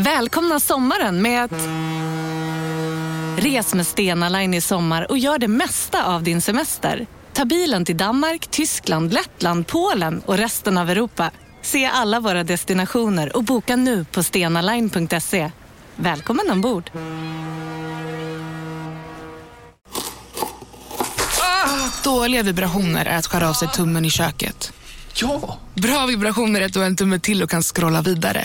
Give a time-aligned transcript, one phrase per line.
[0.00, 1.68] Välkomna sommaren med att...
[3.44, 7.06] Res med Stena Line i sommar och gör det mesta av din semester.
[7.32, 11.30] Ta bilen till Danmark, Tyskland, Lettland, Polen och resten av Europa.
[11.62, 15.50] Se alla våra destinationer och boka nu på stenaline.se.
[15.96, 16.90] Välkommen ombord!
[22.04, 24.72] Dåliga vibrationer är att skära av sig tummen i köket.
[25.14, 25.58] Ja!
[25.74, 28.44] Bra vibrationer är att du har en tumme till och kan scrolla vidare.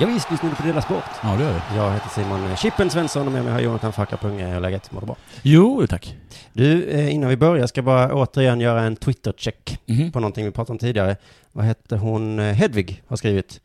[0.00, 1.04] Ja, visst lyssnar på Dela Sport.
[1.22, 1.76] Ja, det gör vi.
[1.76, 4.46] Jag heter Simon Chippen Svensson och med mig har Jonathan Fackapunge.
[4.46, 4.92] Hur är läget?
[4.92, 5.16] Mår du bra?
[5.42, 6.16] Jo, tack.
[6.52, 10.12] Du, eh, innan vi börjar ska jag bara återigen göra en Twitter-check Mhm.
[10.12, 11.16] på någonting vi pratade om tidigare.
[11.52, 12.38] Vad hette hon?
[12.38, 13.60] Eh, Hedvig har skrivit.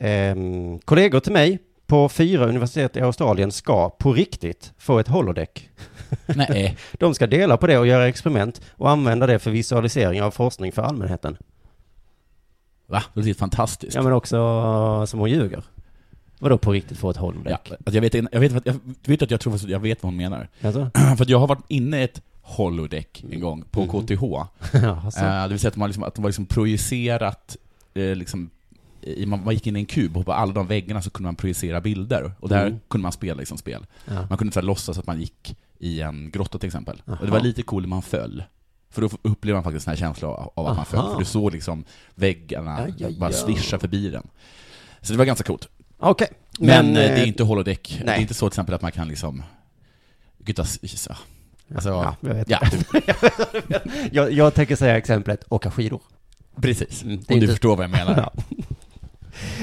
[0.00, 5.68] Ehm, kollegor till mig på fyra universitet i Australien ska på riktigt få ett holodeck.
[6.26, 6.76] Nej.
[6.92, 10.72] De ska dela på det och göra experiment och använda det för visualisering av forskning
[10.72, 11.36] för allmänheten.
[12.90, 13.02] Va?
[13.14, 13.94] Det låter fantastiskt.
[13.94, 14.36] Ja, men också
[15.08, 15.62] som hon ljuger.
[16.38, 17.70] Vadå på riktigt få ett Ja, holodeck?
[17.70, 20.16] alltså jag vet, jag vet, jag vet att jag tror att jag vet vad hon
[20.16, 20.48] menar.
[20.62, 20.90] Alltså?
[21.18, 23.88] För jag har varit inne i ett holodeck en gång på Mhm.
[24.06, 24.22] KTH.
[24.72, 25.20] ja, alltså.
[25.20, 27.56] Det vill säga att, man liksom, att var liksom projicerat,
[27.94, 28.50] eh, liksom,
[29.02, 31.34] i, man, gick in i en kub och på alla de väggarna så kunde man
[31.36, 32.32] projicera bilder.
[32.40, 32.80] Och där Mm.
[32.88, 33.86] kunde man spela liksom spel.
[34.04, 34.26] ja.
[34.28, 37.02] Man kunde så här låtsas att man gick i en grotta till exempel.
[37.06, 37.32] Och det Aha.
[37.32, 38.42] var lite coolt när man föll.
[38.90, 41.12] För då upplevde man faktiskt den här känslan av, av att man föll.
[41.12, 41.84] För du såg liksom
[42.14, 44.26] väggarna Ja, ja, bara svischa förbi den.
[45.02, 45.68] Så det var ganska coolt.
[45.98, 46.28] Okej.
[46.58, 47.96] Men, eh, det eh, är inte holodeck.
[47.98, 48.16] Det nej.
[48.16, 49.42] är inte så till exempel att man kan liksom...
[50.38, 51.14] Gutta, så.
[51.74, 52.50] Alltså, Ja, jag vet.
[52.50, 52.60] ja,
[54.12, 56.00] jag, jag tänker säga exemplet åka skidor.
[56.60, 57.02] precis.
[57.02, 58.16] Mm, Om det du förstår vad jag menar.
[58.16, 58.42] Ja.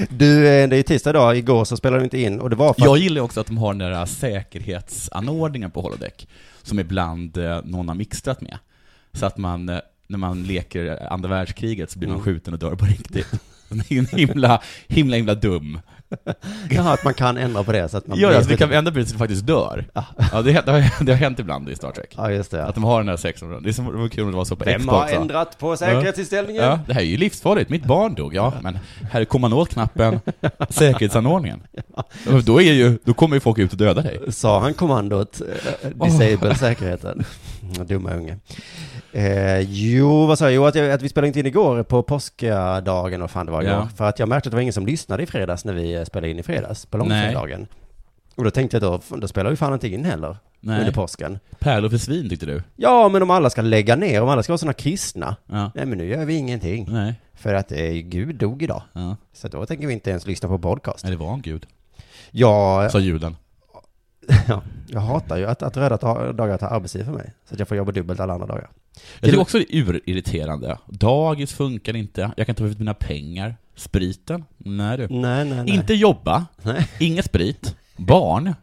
[0.09, 2.73] Du, eh, det är tisdag idag, igår så spelade du inte in och det var
[2.73, 6.27] för Jag gillar också att de har den där säkerhetsanordningen på holodeck,
[6.63, 8.57] som ibland eh, någon har mixtrat med.
[9.13, 12.25] Så att man, eh, när man leker andra världskriget så blir man Mm.
[12.25, 13.27] skjuten och dör på riktigt.
[13.69, 15.79] Den är himla, himla, himla dum.
[16.69, 18.91] ja, att man kan ändra på det så att man Ja, alltså det kan ändra
[18.91, 19.85] på det så du faktiskt dör.
[19.93, 20.03] Ja.
[20.31, 22.13] Ja, det, det, har, det har hänt ibland i Star Trek.
[22.17, 22.65] Ja, just det.
[22.65, 23.63] Att de har den där säkerhetsområden.
[23.63, 24.95] Det är som, det var kul om det var så på Vem Xbox.
[24.95, 25.21] har va?
[25.21, 26.63] ändrat på säkerhetsinställningen?
[26.63, 27.69] Ja, det här är ju livsfarligt.
[27.69, 28.35] Mitt barn dog.
[28.35, 28.79] Ja, men
[29.11, 30.19] här kommer man åt knappen,
[30.69, 31.61] säkerhetsanordningen.
[32.43, 34.19] Då, är ju, då kommer ju folk ut och döda dig.
[34.29, 35.41] Sa han kommandot
[35.81, 37.23] eh, disable säkerheten?
[37.87, 38.37] Dumma unge.
[39.17, 40.53] Eh, jo, vad sa jag?
[40.53, 43.61] Jo, att, jag, att vi spelade inte in igår på påskdagen och fan det var
[43.61, 43.73] igår.
[43.73, 43.89] Ja.
[43.97, 46.03] För att jag märkte att det var ingen som lyssnade i fredags när vi eh,
[46.03, 47.67] spelade in i fredags, på långfredagen.
[48.35, 50.93] Och då tänkte jag då, då spelar vi fan inte in heller under Nej.
[50.93, 51.39] påsken.
[51.59, 52.63] Pärlor för svin tyckte du?
[52.75, 55.71] Ja, men om alla ska lägga ner, om alla ska vara sådana kristna, Ja.
[55.75, 56.87] nej men nu gör vi ingenting.
[56.89, 57.13] Nej.
[57.33, 58.81] För att eh, Gud dog idag.
[58.93, 59.15] Ja.
[59.33, 61.03] Så då tänker vi inte ens lyssna på podcast.
[61.03, 61.65] Nej, det var en gud.
[62.31, 63.35] Jag, Sa julen.
[64.47, 65.97] ja, jag hatar ju att, att röda
[66.33, 67.33] dagar tar arbetstid för mig.
[67.45, 68.69] Så att jag får jobba dubbelt alla andra dagar.
[69.19, 70.77] Jag tycker också det är urirriterande.
[70.85, 72.31] Dagis funkar inte.
[72.37, 73.57] Jag kan ta ut mina pengar.
[73.75, 74.45] Spriten?
[74.57, 75.07] Nej du.
[75.07, 75.75] Nej, nej, nej.
[75.75, 76.45] Inte jobba.
[76.61, 76.87] Nej.
[76.99, 77.75] Inget sprit.
[77.97, 78.53] Barn.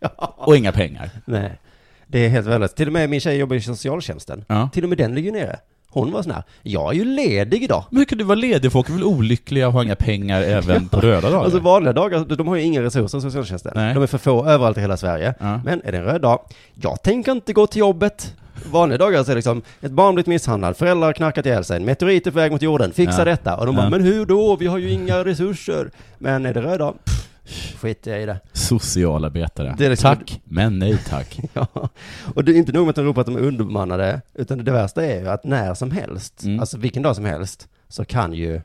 [0.18, 1.10] Och inga pengar.
[1.24, 1.58] Nej.
[2.06, 2.76] Det är helt värdelöst.
[2.76, 4.44] Till och med min tjej jobbar i socialtjänsten.
[4.48, 4.68] Ja.
[4.72, 5.58] Till och med den ligger nere.
[5.94, 7.84] Hon var sån här, jag är ju ledig idag.
[7.90, 8.72] Men hur kan du vara ledig?
[8.72, 11.44] Folk är väl olyckliga och har inga pengar även på röda dagar?
[11.44, 13.72] Alltså vanliga dagar, de har ju inga resurser socialtjänsten.
[13.74, 13.94] Nej.
[13.94, 15.34] De är för få överallt i hela Sverige.
[15.40, 15.60] Ja.
[15.64, 16.40] Men är det en röd dag,
[16.74, 18.34] jag tänker inte gå till jobbet.
[18.70, 21.76] Vanliga dagar så är det liksom, ett barn blivit misshandlad, föräldrar har knarkat ihjäl sig,
[21.76, 23.24] en meteorit är på väg mot jorden, fixa Ja.
[23.24, 23.56] detta.
[23.56, 23.80] Och de Ja.
[23.82, 24.56] bara, men hur då?
[24.56, 25.90] Vi har ju inga resurser.
[26.18, 27.28] Men är det röd dag, pff,
[27.76, 28.40] skiter jag i det.
[28.52, 29.74] Socialarbetare.
[29.78, 31.38] Det liksom- Tack, men nej tack.
[31.52, 31.66] Ja,
[32.34, 34.72] och det är inte nog med att de ropar att de är underbemannade, utan det
[34.72, 36.60] värsta är ju att när som helst, Mm.
[36.60, 38.60] alltså vilken dag som helst, så kan ju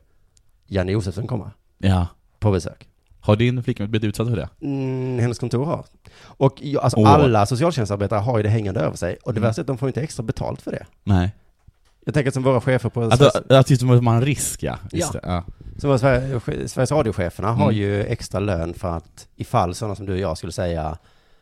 [0.66, 2.06] Janne Josefsson komma Ja.
[2.38, 2.86] på besök.
[3.20, 4.48] Har din flickvän blivit utsatt för det?
[4.62, 5.84] Mm, hennes kontor har.
[6.22, 7.10] Och alltså Åh.
[7.10, 9.48] alla socialtjänstarbetare har ju det hängande över sig, och det Mm.
[9.48, 10.86] värsta är att de får inte extra betalt för det.
[11.04, 11.30] Nej.
[12.04, 14.78] Jag tänker som våra chefer på, Alltså, Sveriges, att just man har en risk, ja.
[14.92, 15.20] Just Ja.
[15.20, 15.26] Det.
[15.28, 15.44] ja.
[15.88, 17.76] Våra Sver- Sveriges Radio-cheferna har Mm.
[17.76, 20.98] ju extra lön för att ifall sådana som du och jag skulle säga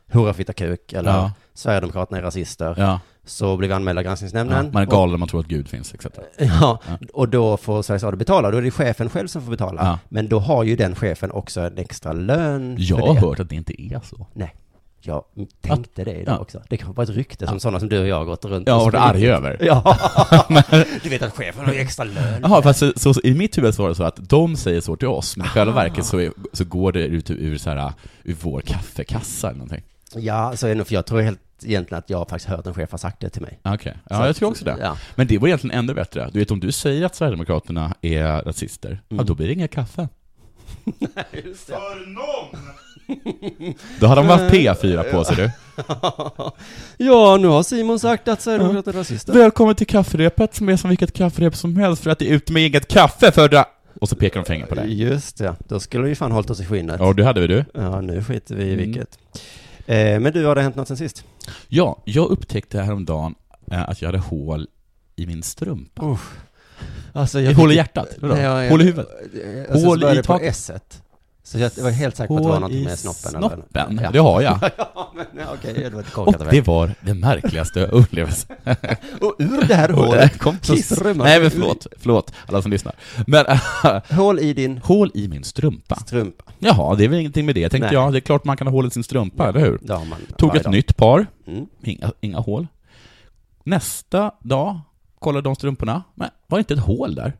[0.06, 1.32] hurra fitta kuk eller Ja.
[1.54, 2.74] Sverigedemokraterna är rasister.
[2.78, 3.00] Ja.
[3.24, 4.08] Så blir vi anmälda av ja.
[4.08, 4.70] granskningsnämnden.
[4.72, 6.06] Man är galen om man tror att Gud finns, etc.
[6.38, 6.98] Ja, Ja.
[7.14, 8.50] och då får Sveriges Radio betala.
[8.50, 9.98] Då är det chefen själv som får betala.
[10.08, 13.56] Men då har ju den chefen också en extra lön Jag har hört att det
[13.56, 14.26] inte är så.
[15.00, 15.24] Jag
[15.60, 16.38] tänkte det idag Ja.
[16.38, 16.62] också.
[16.68, 18.74] Det kan vara ett rykte som sådana som du och jag har gått runt Jag
[18.74, 19.30] har och varit spridit.
[19.34, 19.56] arg över.
[19.60, 19.96] Ja,
[21.02, 22.40] du vet att chefen har ju extra lön.
[22.42, 24.96] Jaha, fast så, så, i mitt huvud så var det så att de säger så
[24.96, 27.92] till oss, men i själva verket så, är, så går det ut ur, så här,
[28.24, 29.82] ur vår kaffekassa eller någonting.
[30.14, 32.66] Ja, så är det nog, för jag tror helt egentligen att jag har faktiskt hört
[32.66, 33.58] en chef ha sagt det till mig.
[33.64, 34.76] Okej, Så ja jag att- tror också det.
[34.80, 34.96] Ja.
[35.14, 36.30] Men det var egentligen ännu bättre.
[36.32, 39.26] Du vet om du säger att Sverigedemokraterna är rasister, ja Mm.
[39.26, 40.08] då blir det inga kaffe.
[44.00, 45.50] Då har de haft P4 på sig du.
[47.04, 49.32] ja, nu har Simon sagt att Sverigedemokraterna är rasister.
[49.32, 52.52] Välkommen till kafferepet som är som vilket kafferep som helst för att det är ute
[52.52, 53.64] med inget kaffe för det.
[54.00, 55.02] Och så pekar de finger på dig.
[55.02, 56.96] Just det, då skulle vi fan hållit oss i skinnet.
[57.00, 57.64] Ja, det hade vi du.
[57.74, 58.84] Ja, nu skiter vi i Mm.
[58.86, 59.18] vilket.
[59.86, 61.24] Eh, men du, har det hänt något sen sist?
[61.68, 63.34] Ja, jag upptäckte häromdagen
[63.70, 64.66] eh, att jag hade hål
[65.16, 66.18] i min strumpa.
[67.12, 68.08] Alltså, Hål i hjärtat?
[68.20, 69.08] Jag- Hål i huvudet?
[69.70, 71.02] Alltså, Hål i taket?
[71.48, 73.36] Så jag var helt säker på att det var något med snoppen.
[73.36, 74.00] eller- snoppen?
[74.02, 74.10] Ja.
[74.10, 74.58] Det har jag.
[74.78, 78.56] ja, men ja, okej, det var Och det var den märkligaste upplevelsen.
[79.20, 80.90] Och ur det här hålet kom kiss.
[81.00, 82.94] Nej det men förlåt, förlåt alla som lyssnar.
[83.26, 83.44] Men
[84.10, 85.96] Hål i din hål i min strumpa.
[85.96, 86.44] strumpa.
[86.58, 87.94] Jaha, det är väl ingenting med det, tänkte Nej.
[87.94, 88.12] jag.
[88.12, 89.78] Det är klart man kan ha hål i sin strumpa, eller hur?
[89.82, 90.72] Det har man Tog ett dag.
[90.72, 91.66] nytt par, Mm.
[91.82, 92.66] inga, inga hål.
[93.64, 94.80] Nästa dag
[95.18, 97.32] kollade de strumporna, men var inte ett hål där.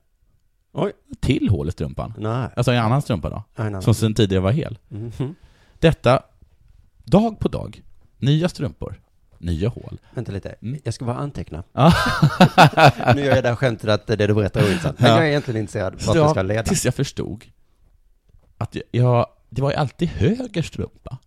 [0.72, 0.92] Oj.
[1.20, 2.14] Till hål i strumpan.
[2.18, 2.48] Nej.
[2.56, 4.78] Alltså en annan strumpa då, Nej, nej, som sen tidigare var hel.
[4.88, 5.34] Mhm.
[5.78, 6.22] Detta,
[7.04, 7.82] dag på dag,
[8.18, 9.00] nya strumpor,
[9.38, 9.98] nya hål.
[10.14, 10.80] Vänta lite, Mm.
[10.84, 11.62] jag ska bara anteckna.
[13.14, 15.00] Nu gör jag det här skämtet att det du berättar är ointressant.
[15.00, 15.16] Men Ja.
[15.16, 16.62] jag är egentligen intresserad vart det ska leda.
[16.62, 17.44] Tills jag förstod
[18.58, 21.18] att jag, jag, det var ju alltid höger strumpa.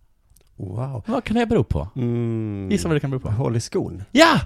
[0.62, 1.02] Wow.
[1.06, 1.88] Vad kan det bero på?
[1.96, 2.68] Mm.
[2.70, 3.30] Gissa vad det kan bero på?
[3.30, 4.02] Hål i skon.
[4.12, 4.40] Ja!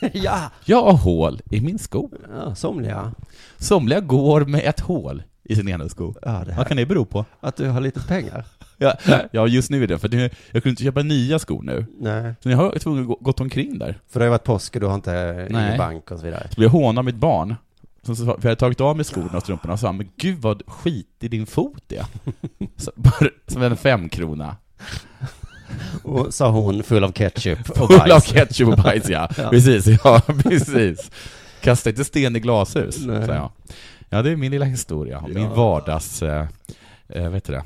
[0.12, 0.50] ja.
[0.64, 2.10] Jag har hål i min sko.
[2.34, 3.12] ja, somliga.
[3.58, 6.14] Somliga går med ett hål i sin ena sko.
[6.22, 6.44] Ja.
[6.56, 7.24] Vad kan det bero på?
[7.40, 8.44] Att du har lite pengar.
[8.78, 8.94] Ja,
[9.32, 10.30] ja just nu är det, för jag
[10.62, 11.86] kunde inte köpa nya skor nu.
[12.00, 12.34] Nej.
[12.40, 13.98] Så jag har tvungen att gå- gått omkring där.
[14.08, 15.78] För det har ju varit påsk och du har inte Nej.
[15.78, 16.46] bank och så vidare.
[16.50, 17.54] Så blev jag hånad av mitt barn.
[18.02, 20.62] Så, för jag hade tagit av mig skorna och strumporna och sa men gud vad
[20.66, 22.04] skit i din fot är.
[23.52, 24.56] Som en femkrona.
[26.02, 28.24] Och sa hon full av ketchup och Full av bajs.
[28.26, 29.28] ketchup och bajs ja.
[29.36, 29.50] Ja.
[29.50, 31.10] Precis, ja precis.
[31.60, 33.24] Kasta inte sten i glashus, Nej.
[33.28, 33.50] jag.
[34.08, 35.24] Ja, det är min lilla historia.
[35.28, 36.46] Min vardags, eh,
[37.08, 37.62] eh, vet du det,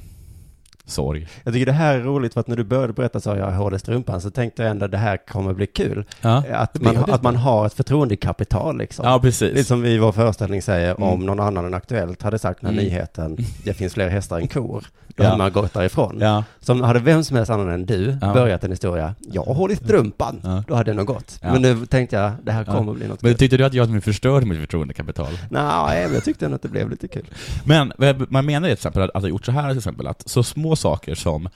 [0.87, 1.29] sorg.
[1.45, 3.53] Jag tycker det här är roligt för att när du började berätta så jag har
[3.53, 6.05] hål i strumpan så tänkte jag ändå att det här kommer bli kul.
[6.21, 9.07] Ja, Att man, att man har ett förtroendekapital liksom.
[9.07, 9.67] ja precis.
[9.67, 11.03] som vi i vår föreställning säger, Mm.
[11.03, 12.85] om någon annan än Aktuellt hade sagt den här Mm.
[12.85, 15.25] nyheten, det finns fler hästar än kor, då Ja.
[15.25, 16.19] hade man gått därifrån.
[16.21, 18.33] Ja, Som hade vem som helst annan än du Ja.
[18.33, 20.63] börjat en historia, jag har hål i strumpan, Ja.
[20.69, 21.39] då hade det nog gått.
[21.43, 21.53] Ja.
[21.53, 22.75] Men nu tänkte jag, det här Ja.
[22.77, 23.39] kommer bli något men kul.
[23.39, 25.39] tyckte du att jag förstörde mitt förtroendekapital?
[25.51, 27.27] Nej, men jag tyckte ändå att det blev lite kul.
[27.65, 27.93] Men
[28.29, 30.76] man menar till exempel att, att ha gjort så här till exempel, att så små
[30.77, 31.49] saker som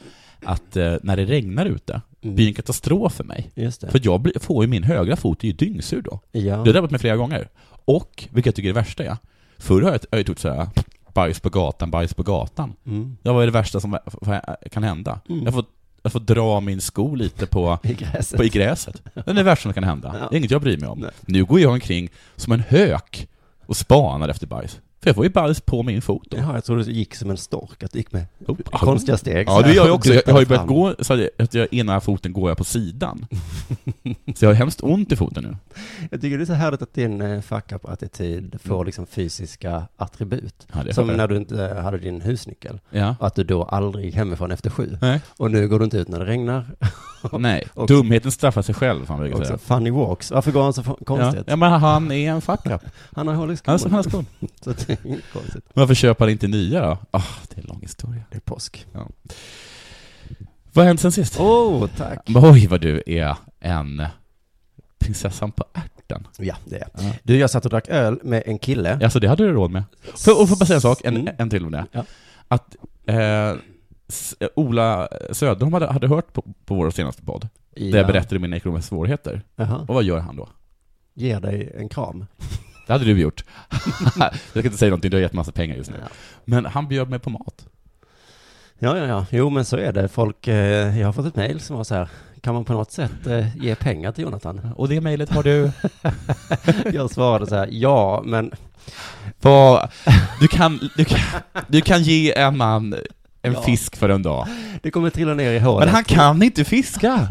[0.45, 2.35] att eh, när det regnar ute, Mm.
[2.37, 3.51] blir en katastrof för mig.
[3.91, 6.21] För jag blir, får ju min högra fot är ju dyngsur då.
[6.33, 6.41] Ja.
[6.43, 7.49] Det har drabbat mig flera gånger.
[7.85, 9.17] Och, vilket jag tycker är det värsta är,
[9.59, 10.69] förr har jag, har jag gjort såhär,
[11.15, 12.73] bajs på gatan, bajs på gatan.
[12.87, 13.17] Mm.
[13.23, 13.99] Det var det värsta som
[14.73, 15.21] kan hända.
[15.29, 15.45] Mm.
[15.45, 15.65] Jag, får,
[16.03, 18.37] jag får dra min sko lite på, I gräset.
[18.37, 19.03] på i gräset.
[19.15, 20.17] Det är det värsta som kan hända.
[20.21, 20.27] Ja.
[20.31, 20.99] Det är inget jag bryr mig om.
[20.99, 21.11] Nej.
[21.27, 23.29] Nu går jag omkring som en hök
[23.67, 24.79] och spanar efter bajs.
[25.03, 26.37] För jag får ju bajs på min fot då.
[26.37, 28.57] Jaha, jag trodde du gick som en stork, att du gick med Oh.
[28.71, 29.49] konstiga steg.
[29.49, 30.15] Ja, det gör jag och också.
[30.15, 30.75] Jag, har ju börjat fram.
[30.75, 33.27] gå så att jag, ena foten går jag på sidan.
[34.37, 35.57] Så jag har hemskt ont i foten nu.
[36.11, 40.67] Jag tycker det är så härligt att din eh, fuck up-attityd får liksom fysiska attribut.
[40.73, 42.81] Ja, det Som har när du inte hade din husnyckel.
[42.91, 43.17] Ja.
[43.21, 44.97] Att du då aldrig gick hemifrån efter sju.
[45.01, 45.21] Nej.
[45.37, 46.67] Och nu går du inte ut när det regnar.
[47.39, 47.67] Nej.
[47.75, 49.59] Och- Dumheten straffar sig själv, man brukar säga.
[49.59, 50.31] funny walks.
[50.31, 51.05] Varför går han så f- Ja.
[51.05, 51.45] konstigt?
[51.47, 52.81] ja, men han är en fuck up.
[53.17, 53.91] Han har hål i Han skon.
[53.91, 54.27] han är skon.
[55.05, 55.65] Inget konstigt.
[55.75, 56.99] Varför köper han inte nya då?
[57.11, 58.23] Ah, det är en lång historia.
[58.31, 58.87] Det är påsk.
[60.73, 61.37] Vad har hänt sen sist?
[61.41, 62.19] Åh, oh, tack.
[62.35, 64.03] Oj, vad du är en
[64.99, 66.27] prinsessan på ärten.
[66.39, 67.13] Ja, det är Ja.
[67.23, 68.99] Du, jag satt och drack öl med en kille.
[69.03, 69.85] Alltså, det hade du råd med.
[70.17, 71.35] För, och får bara säga en sak, en, Mm.
[71.39, 71.87] en till om det.
[71.93, 72.05] Ja.
[72.49, 73.55] Att eh,
[74.55, 78.89] Ola Söderholm hade, hade hört på, på vår senaste podd, där jag berättade mina ekonomiska
[78.89, 79.43] svårigheter.
[79.57, 79.79] Jaha.
[79.89, 80.49] Och vad gör han då?
[81.15, 82.27] Ger dig en kram.
[82.91, 83.45] Det hade du gjort.
[84.19, 85.97] jag ska inte säga någonting, du har gett massa pengar just nu.
[86.03, 86.09] Ja.
[86.45, 87.67] Men han bjöd mig på mat.
[88.79, 89.27] Ja, ja, ja.
[89.31, 90.09] Jo, men så är det.
[90.09, 92.09] Folk, eh, jag har fått ett mejl som var så här,
[92.41, 94.73] kan man på något sätt eh, ge pengar till Jonathan?
[94.77, 95.71] Och det mejlet har du...
[96.99, 98.53] Jag svarade så här, ja, men
[99.41, 99.91] Vad,
[100.41, 101.21] du, kan, du, kan,
[101.69, 102.95] du kan ge en man
[103.43, 103.63] En Ja.
[103.63, 104.47] fisk för en dag.
[104.83, 105.87] Det kommer trilla ner i hålet.
[105.87, 107.29] Men han kan inte fiska!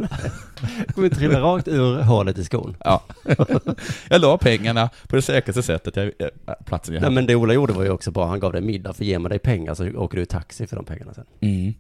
[0.88, 2.76] Det kommer trilla rakt ur hålet i skon.
[2.84, 3.04] Ja.
[4.10, 6.28] Jag la pengarna på det säkraste sättet, jag, eh,
[6.66, 7.16] platsen jag Nej hade.
[7.16, 9.30] men det Ola gjorde var ju också bra, han gav dig middag, för ger man
[9.30, 11.26] dig pengar så åker du i taxi för de pengarna sen.
[11.42, 11.74] Mm.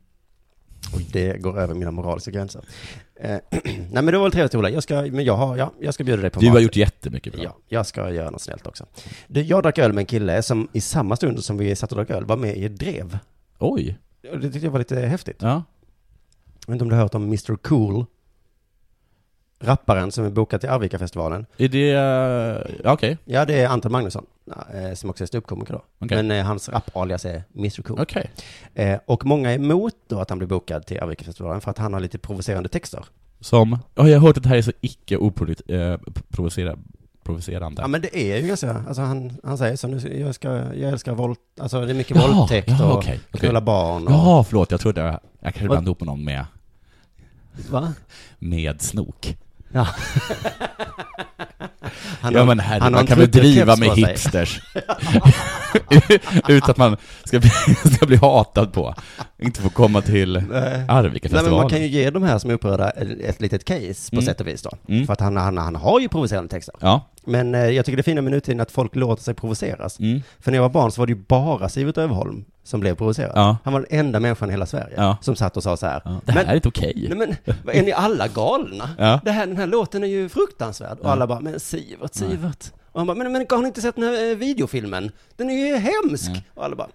[0.94, 2.62] Och det går över mina moraliska gränser.
[3.22, 5.94] Eh, nej men det var väl trevligt Ola, jag ska, men jag har, ja, jag
[5.94, 6.54] ska bjuda dig på Du mat.
[6.54, 7.44] har gjort jättemycket bra.
[7.44, 8.86] Ja, jag ska göra något snällt också.
[9.28, 11.96] Du, jag drack öl med en kille som i samma stund som vi satt och
[11.98, 13.18] drack öl var med i ett drev.
[13.60, 13.98] Oj.
[14.22, 15.38] Det tyckte jag var lite häftigt.
[15.40, 15.64] Ja.
[16.68, 18.06] Jag vet inte om du har hört om Mr Cool?
[19.62, 21.46] Rapparen som är bokad till Arvika-festivalen.
[21.58, 21.90] Är det...
[21.92, 23.18] eh, ja, Okej.
[23.26, 24.26] Ja, det är Anton Magnusson,
[24.74, 25.84] eh, som också är ståuppkomiker då.
[26.00, 26.24] Okej.
[26.24, 28.00] Men eh, hans rap-alias är Mr Cool.
[28.02, 28.32] Okej.
[28.74, 31.94] Eh, och många är emot då att han blir bokad till Arvika-festivalen för att han
[31.94, 33.06] har lite provocerande texter.
[33.40, 33.78] Som...
[33.96, 36.84] Ja, jag har hört att det här är så icke oprovocerande.
[37.30, 37.82] Provocerande.
[37.82, 40.92] Ja men det är ju ganska, alltså han, han säger så nu, jag ska, jag
[40.92, 43.20] älskar våld, alltså det är mycket Jaha, våldtäkt ja, och okej.
[43.32, 44.14] knulla barn och...
[44.14, 46.46] Jaha, förlåt, jag trodde jag, jag kanske blandade ihop någon med,
[47.70, 47.94] Va?
[48.40, 49.38] med snok.
[49.72, 49.88] Ja.
[52.22, 54.60] Han ja har- men herre, han man kan väl driva med hipsters.
[56.48, 57.50] Utan att man ska bli,
[57.96, 58.96] ska bli hatad på.
[59.42, 60.44] Inte få komma till Nej.
[60.50, 61.52] Nej men Arvika-festivalen.
[61.58, 64.26] man kan ju ge de här som är upprörda ett litet case på Mm.
[64.26, 64.72] sätt och vis då.
[64.88, 65.06] Mm.
[65.06, 66.76] För att han, han, han har ju provocerande texter.
[66.80, 67.10] Ja.
[67.26, 70.00] Men eh, jag tycker det är fina med nutiden att folk låter sig provoceras.
[70.00, 70.22] Mm.
[70.40, 73.32] För när jag var barn så var det ju bara Sivert Överholm som blev provocerad.
[73.36, 73.58] Ja.
[73.64, 75.18] Han var den enda människan i hela Sverige Ja.
[75.22, 76.02] som satt och sa så här.
[76.06, 76.22] ja.
[76.26, 77.06] Det här Men- är inte okej.
[77.10, 77.18] Nej
[77.64, 78.90] men, är ni alla galna?
[78.98, 79.20] Ja.
[79.26, 81.00] Det här, den här låten är ju fruktansvärd.
[81.00, 82.72] Och alla bara, men Sivert, Sivert.
[82.92, 85.12] Och han bara, men, men har ni inte sett den här eh, videofilmen?
[85.36, 86.32] Den är ju hemsk.
[86.56, 86.88] Och alla bara.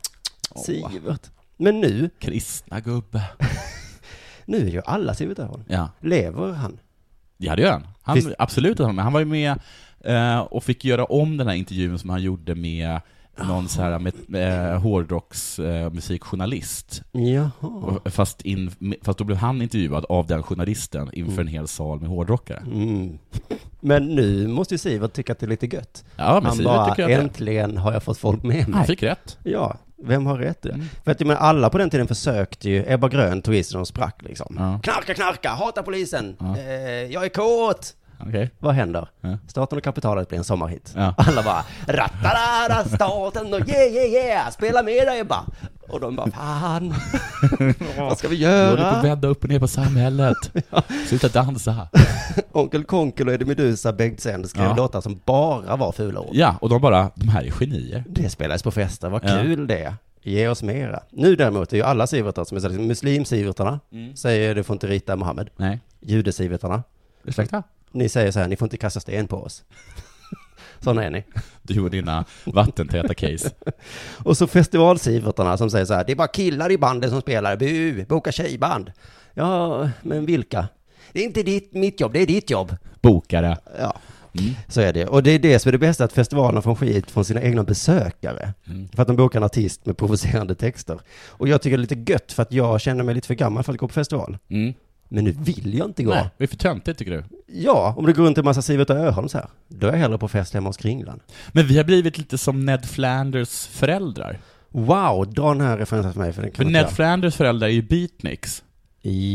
[0.64, 1.31] Sivert.
[1.57, 3.23] Men nu, Kristna gubbe.
[4.45, 5.64] nu är ju alla Sivert Öholm.
[5.69, 5.88] Ja.
[6.00, 6.78] Lever han?
[7.37, 7.87] Ja, det gör han.
[8.02, 9.59] han Visst- Absolut, han han var ju med
[10.04, 13.00] eh, och fick göra om den här intervjun som han gjorde med
[13.37, 14.79] någon så här med, med
[15.59, 17.03] eh, musikjournalist.
[17.12, 17.50] Jaha.
[17.61, 18.71] Och- Fast, in,
[19.03, 22.62] fast då blev han intervjuad av den journalisten inför en hel sal med hårdrockare.
[22.73, 23.19] Mm.
[23.81, 26.05] Men nu måste ju Sivert tycka att det är lite gött.
[26.17, 27.23] Ja, men han bara, tycker jag att det.
[27.25, 28.73] äntligen har jag fått folk med mig.
[28.79, 29.38] Han fick rätt.
[29.43, 30.75] Ja, vem har rätt i det?
[30.75, 30.87] Mm.
[31.05, 34.23] För att menar, alla på den tiden försökte ju, Ebba Grön tog isen och sprack
[34.23, 34.57] liksom.
[34.59, 34.81] Ja.
[34.83, 36.59] Knarka, knarka, hata polisen, Ja.
[36.59, 36.64] eh,
[37.12, 37.95] jag är kåt.
[38.28, 38.50] Okej.
[38.59, 39.09] Vad händer?
[39.21, 39.38] Ja.
[39.49, 40.93] Staten och kapitalet blir en sommarhit.
[40.97, 41.14] Ja.
[41.19, 45.45] Alla bara rattarara staten och yeah yeah yeah, spela med dig Ebba.
[45.88, 46.95] Och de bara fan,
[47.99, 49.02] vad ska vi Du håller på göra?
[49.02, 50.37] vända upp och ner på samhället.
[51.07, 51.88] Sluta dansa.
[52.52, 54.75] Onkel Konkel och Eddie Meduza, Bengtzén skrev Ja.
[54.76, 56.28] låtar som bara var fula ord.
[56.33, 58.04] Ja, och de bara, de här är genier.
[58.09, 59.28] Det spelades på fester, vad Ja.
[59.43, 59.95] kul det är.
[60.23, 61.00] Ge oss mera.
[61.11, 64.16] Nu däremot är ju alla sivertar som är liksom, muslimsivertarna Mm.
[64.16, 65.50] säger du får inte rita Mohammed.
[65.57, 65.81] Nej.
[66.00, 66.83] Judesivertarna,
[67.25, 67.62] Ursäkta?
[67.95, 69.65] Ni säger så här, ni får inte kasta sten på oss.
[70.81, 71.25] Sådana är ni.
[71.63, 73.51] Du och dina vattentäta case.
[74.25, 77.57] Och så festivalsivertarna som säger så här, det är bara killar i banden som spelar,
[77.57, 78.93] bu, boka tjejband.
[79.35, 80.69] Ja, men vilka?
[81.13, 82.77] Det är inte ditt, mitt jobb, det är ditt jobb.
[83.03, 83.59] Bokare.
[83.79, 83.97] Ja,
[84.39, 84.55] Mm.
[84.69, 85.07] så är det.
[85.07, 87.63] Och det är det som är det bästa, att festivalerna får skit från sina egna
[87.65, 88.55] besökare.
[88.67, 88.89] Mm.
[88.89, 91.01] För att de bokar en artist med provocerande texter.
[91.29, 93.65] Och jag tycker det är lite gött för att jag känner mig lite för gammal
[93.65, 94.39] för att gå på festival.
[94.49, 94.75] Mm.
[95.09, 96.11] Men nu vill jag inte gå.
[96.11, 97.25] Nej, det är för töntigt tycker du.
[97.47, 100.19] Ja, om det går runt en massa Sivert Öholm så här, då är jag hellre
[100.19, 101.21] på fest hemma hos Kringlan.
[101.53, 104.39] Men vi har blivit lite som Ned Flanders föräldrar.
[104.71, 107.73] Wow, dra den här referensen för mig för den kan För Ned Flanders föräldrar är
[107.73, 108.63] ju beatniks.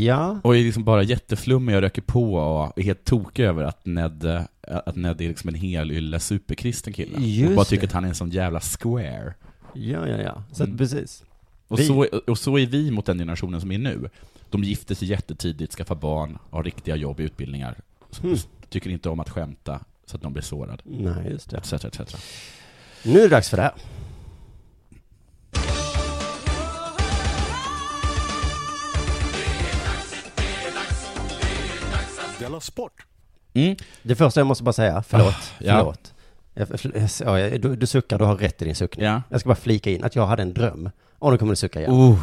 [0.02, 3.86] Ja, Och är liksom bara jätteflummiga och röker på och är helt tokiga över att
[3.86, 7.20] Ned, eh, att Ned är liksom en helylle superkristen kille.
[7.20, 7.70] Just och bara det.
[7.70, 9.34] tycker att han är en sån jävla square.
[9.74, 10.44] ja, ja, ja.
[10.52, 10.78] Så att Mm.
[10.78, 11.24] precis.
[11.70, 14.10] Och så, och så är vi mot den generationen som är nu.
[14.50, 17.76] De gifter sig jättetidigt, skaffar barn, har riktiga jobb, utbildningar.
[18.24, 18.38] Mm.
[18.70, 20.84] Tycker inte om att skämta så att de blir sårade.
[20.86, 21.58] Nej, just det.
[21.58, 22.00] Etc, etc.
[23.04, 23.74] Nu är det dags för det här.
[32.40, 33.06] Della Sport!
[33.54, 33.76] Mm.
[34.04, 35.78] Det första jag måste bara säga, förlåt, ja.
[35.78, 36.14] förlåt.
[37.20, 39.06] Ja, jag- du, du suckar, du har rätt i din suckning.
[39.06, 39.22] Ja.
[39.30, 40.90] Jag ska bara flika in att jag hade en dröm.
[41.20, 41.92] Och nu kommer du sucka igen.
[41.92, 42.20] Oh.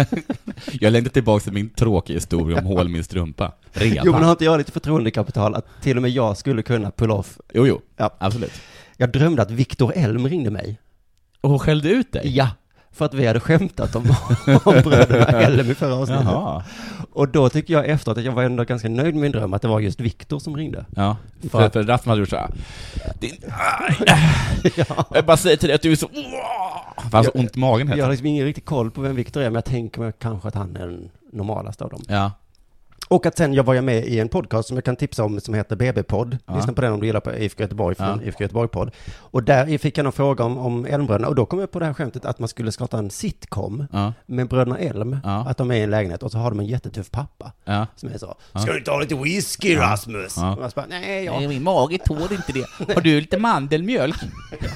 [0.80, 3.52] jag längtar tillbaka till min tråkiga historia om hål i min strumpa.
[3.72, 4.06] Redan.
[4.06, 7.10] Jo, men har inte jag lite förtroendekapital att till och med jag skulle kunna pull
[7.10, 7.38] off?
[7.52, 7.80] jo, jo.
[7.96, 8.16] Ja.
[8.18, 8.52] Absolut.
[8.96, 10.80] Jag drömde att Viktor Elm ringde mig.
[11.40, 12.36] Och hon skällde ut dig?
[12.36, 12.48] Ja,
[12.92, 14.02] för att vi hade skämtat om,
[14.64, 16.24] om bröderna Elm i förra avsnittet.
[16.24, 16.62] Jaha.
[17.12, 19.62] Och då tycker jag efteråt att jag var ändå ganska nöjd med min dröm, att
[19.62, 20.84] det var just Viktor som ringde.
[20.96, 21.16] Ja.
[21.42, 22.50] För För, att- för Rasmus hade gjort såhär.
[23.20, 23.32] Din...
[24.76, 25.04] ja.
[25.14, 26.08] Jag bara säger till dig att du är så...
[26.08, 29.00] För han så Jag- ont i magen Jag heter har liksom ingen riktig koll på
[29.00, 32.02] vem Viktor är, men jag tänker mig kanske att han är den normalaste av dem.
[32.08, 32.30] Ja.
[33.10, 35.40] Och att sen jag var jag med i en podcast som jag kan tipsa om
[35.40, 36.38] som heter BB-podd.
[36.46, 36.56] Ja.
[36.56, 38.28] Lyssna på den om du gillar på IFK Göteborg från Ja.
[38.28, 38.90] IFK Göteborg-podd.
[39.16, 41.86] Och där fick jag någon fråga om, om Elmbröderna och då kom jag på det
[41.86, 45.18] här skämtet att man skulle starta en sitcom Ja, med bröderna Elm.
[45.24, 47.52] Att de är i en lägenhet och så har de en jättetuff pappa
[47.96, 48.34] som är så.
[48.54, 50.36] Ska du ha lite whisky Rasmus?
[50.36, 50.56] Ja.
[50.56, 51.40] Och jag bara, nej, ja.
[51.40, 52.66] min mage tål inte det.
[52.94, 54.16] Har du lite mandelmjölk?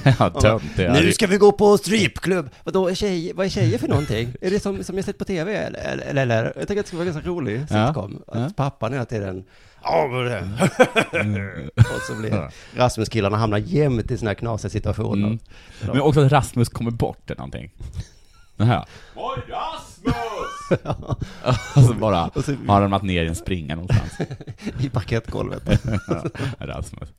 [0.19, 0.93] ja, tönt det.
[0.93, 2.49] Nu ska vi gå på stripklubb.
[2.63, 4.33] Vadå, är tjej, vad är tjejer för någonting?
[4.41, 6.43] Är det som, som jag sett på tv eller, eller, eller?
[6.43, 8.21] Jag tänker att det ska vara ganska rolig sitcom.
[8.27, 8.49] Att Ja.
[8.55, 9.43] pappan hela tiden.
[11.13, 11.69] Mm.
[11.75, 15.27] Och så blir Rasmus-killarna hamnar jämt i såna här knasiga situationer.
[15.27, 15.39] Mm.
[15.81, 17.71] Men också att Rasmus kommer bort eller någonting.
[19.15, 20.15] Oj, Rasmus!
[21.75, 24.29] och så bara Och så- har han ramlat ner i en springa någonstans.
[24.79, 25.63] I parkettgolvet.
[26.59, 27.09] Rasmus.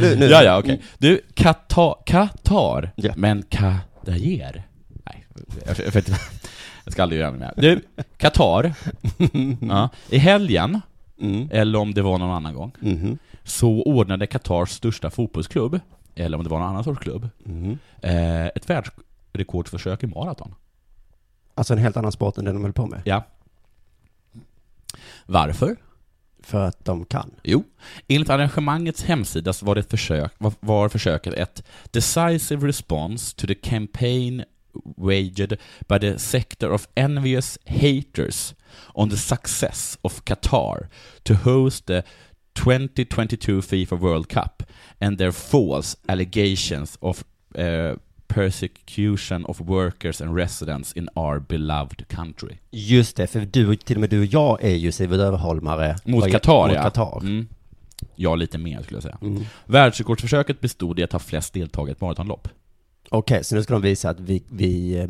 [0.00, 0.26] Nu, nu.
[0.26, 0.82] Ja, ja, okej.
[0.98, 3.12] Du, Qatar, Qatar Ja.
[3.16, 4.62] men Qadair?
[5.04, 5.26] Nej,
[5.66, 6.04] jag, jag, jag, jag
[6.94, 7.54] ska aldrig göra med.
[7.56, 7.80] Du,
[8.16, 8.74] Qatar,
[9.60, 10.80] ja, i helgen,
[11.20, 11.48] Mm.
[11.52, 13.18] eller om det var någon annan gång, Mhm.
[13.44, 15.80] så ordnade Qatars största fotbollsklubb,
[16.14, 17.28] eller om det var någon annan sorts klubb,
[18.02, 20.54] eh, ett världsrekordsförsök i maraton.
[21.54, 23.02] Alltså en helt annan sport än den de höll på med.
[23.04, 23.24] Ja.
[25.26, 25.76] Varför?
[26.42, 27.30] För att de kan.
[27.42, 27.64] Jo,
[28.08, 33.46] enligt arrangemangets hemsida så var, det ett försök, var, var försöket ett decisive response to
[33.46, 34.44] the campaign
[34.96, 35.56] waged
[35.88, 38.54] by the sector of envious haters
[38.94, 40.88] on the success of Qatar
[41.24, 42.04] to host the
[42.54, 44.62] 2022 FIFA World Cup
[45.00, 47.24] and their false allegations of
[47.58, 47.96] uh,
[48.28, 52.58] persecution of workers and residents in our beloved country.
[52.70, 55.96] Just det, för du, till och med du och jag är ju Siewert Överholmare.
[56.04, 56.82] Mot Qatar, mot ja.
[56.82, 57.20] Qatar.
[57.20, 57.48] Mm.
[58.16, 59.18] Ja, lite mer skulle jag säga.
[59.22, 59.42] Mm.
[59.66, 62.48] Världsrekordsförsöket bestod i att ha flest deltagare i ett maratonlopp.
[63.10, 65.08] Okej, så nu ska de visa att vi, vi eh,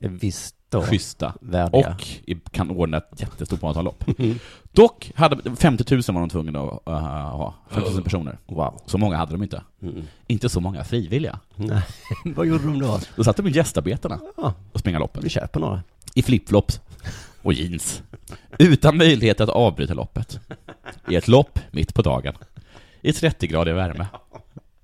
[0.00, 1.34] är visst då Schyssta.
[1.40, 1.96] värdiga.
[2.26, 4.04] Och kan ordna ett jättestort maratonlopp.
[4.18, 4.38] Mm.
[4.72, 7.54] Dock hade 50 000 var de tvungna att uh, ha.
[7.70, 8.38] 50 000 personer.
[8.46, 8.80] Wow.
[8.86, 9.62] Så många hade de inte.
[9.82, 10.02] Mm.
[10.26, 11.38] Inte så många frivilliga.
[11.56, 11.82] Nej,
[12.24, 13.00] vad gjorde de då?
[13.16, 15.24] Då satt de med gästarbetarna Ja, och springa loppet.
[15.24, 15.82] vi köper några.
[16.14, 16.80] I flipflops
[17.42, 18.02] och jeans.
[18.58, 20.40] Utan möjlighet att avbryta loppet.
[21.08, 22.34] I ett lopp mitt på dagen.
[23.00, 24.06] I 30 grader värme.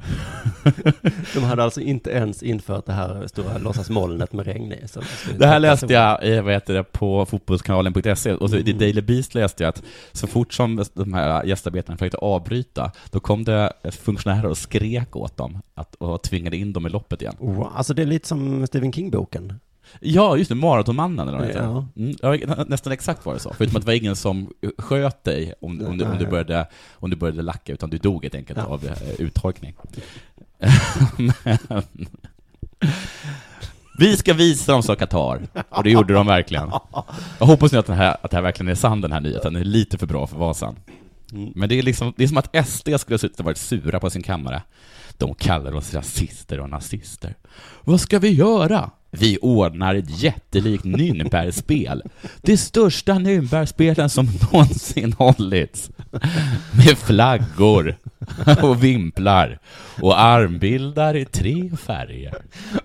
[1.35, 4.89] De hade alltså inte ens infört det här stora låtsasmolnet med regn i.
[4.89, 5.01] så
[5.39, 9.69] Det här läste jag vad heter det, på fotbollskanalen.se och i Daily Beast läste jag
[9.69, 15.17] att så fort som de här gästarbetarna försökte avbryta, då kom det funktionärer och skrek
[15.17, 17.35] åt dem att, och tvingade in dem i loppet igen.
[17.39, 19.61] Wow, alltså det är lite som Stephen King-boken.
[20.01, 21.49] Ja, just det, Maratonmannen eller vad.
[21.51, 21.87] Ja.
[21.97, 23.55] Mm, ja, nä- nästan exakt var det så.
[23.59, 27.11] Förutom att det var ingen som sköt dig om, om, du, om, du, började, om
[27.11, 28.65] du började lacka, utan du dog helt enkelt Ja.
[28.65, 29.75] av eh, uttorkning.
[31.17, 31.83] Men,
[33.99, 35.47] vi ska visa dem, sa Qatar.
[35.71, 36.71] Och det gjorde de verkligen.
[37.39, 39.53] Jag hoppas nu att, den här, att det här verkligen är sann, den här nyheten.
[39.53, 40.77] Den är lite för bra för Vasan.
[41.33, 41.53] Mm.
[41.55, 44.01] Men det är, liksom, det är som att SD skulle ha suttit och varit sura
[44.01, 44.63] på sin kammare.
[45.17, 47.35] De kallar oss rasister och nazister.
[47.85, 48.91] Vad ska vi göra?
[49.11, 52.03] Vi ordnar ett jättelikt Nürnbergspel.
[52.43, 55.91] Det största Nürnbergspelen som någonsin hållits.
[56.73, 57.97] Med flaggor
[58.63, 59.59] och vimplar
[60.03, 62.35] och armbildar i tre färger.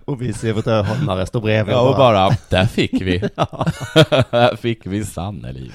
[0.05, 3.19] Och vi ser vårt Öholmare stå bredvid Ja, och bara, där fick vi.
[4.31, 5.71] där fick vi sannerligen.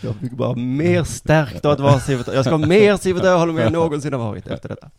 [0.00, 3.56] Jag fick bara mer stärkt av att vara Siewert Jag ska ha mer Siewert Öholm
[3.56, 4.90] än jag någonsin har varit efter detta.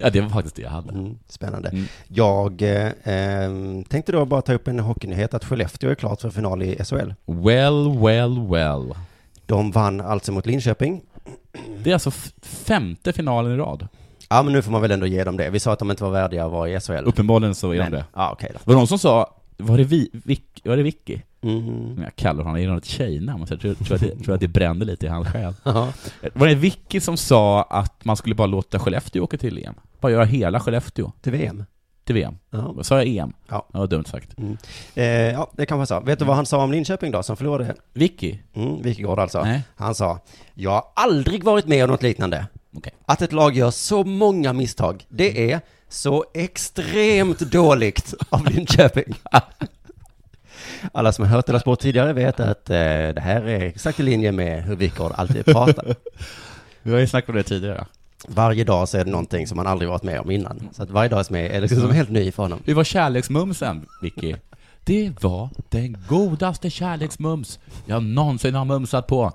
[0.00, 0.92] Ja, det var faktiskt det jag hade.
[0.92, 1.68] Mm, spännande.
[1.68, 1.84] Mm.
[2.08, 6.30] Jag eh, ehm, tänkte då bara ta upp en hockeynyhet att Skellefteå är klart för
[6.30, 7.12] final i SHL.
[7.26, 8.94] Well, well, well.
[9.50, 11.02] De vann alltså mot Linköping.
[11.84, 12.10] Det är alltså
[12.42, 13.88] femte finalen i rad.
[14.28, 15.50] Ja, men nu får man väl ändå ge dem det.
[15.50, 17.04] Vi sa att de inte var värdiga att vara i SHL.
[17.04, 18.04] Uppenbarligen så är de det.
[18.14, 18.58] Ja, okej då.
[18.64, 21.20] Var det någon som sa, var det, vi, Vic, var det Vicky?
[21.42, 22.02] Mm.
[22.02, 23.46] Jag kallar honom, är det något tjejnamn?
[23.48, 25.54] Jag tror, tror, att det, tror att det brände lite i hans själ.
[26.34, 29.74] Var det Vicky som sa att man skulle bara låta Skellefteå åka till EM?
[30.00, 31.64] Bara göra hela Skellefteå Till VM.
[32.10, 32.38] Till VM.
[32.50, 32.74] Ja.
[32.82, 33.32] Sa jag EM?
[33.48, 33.66] Ja.
[33.72, 34.34] Det var dumt sagt.
[34.94, 36.00] Eh, ja, det kan vara så.
[36.00, 37.74] Vet du vad han sa om Linköping då, som förlorade?
[37.92, 38.38] Vicky?
[38.54, 39.42] Mm, Wikegård alltså.
[39.44, 39.62] Nej.
[39.76, 40.18] Han sa,
[40.54, 42.46] jag har aldrig varit med om något liknande.
[42.76, 42.92] Okej.
[43.06, 49.14] Att ett lag gör så många misstag, det är så extremt dåligt av Linköping.
[50.92, 52.76] Alla som har hört Della Sport tidigare vet att eh,
[53.14, 55.94] det här är exakt i linje med hur Wikegård alltid pratar.
[56.82, 57.86] Vi har ju snackat om det tidigare.
[58.28, 60.68] Varje dag så är det någonting som man aldrig varit med om innan.
[60.72, 62.58] Så att varje dag som är, är liksom som helt ny för honom.
[62.64, 64.34] Hur var kärleksmumsen, Vicky?
[64.84, 69.32] Det var den godaste kärleksmums jag någonsin har mumsat på.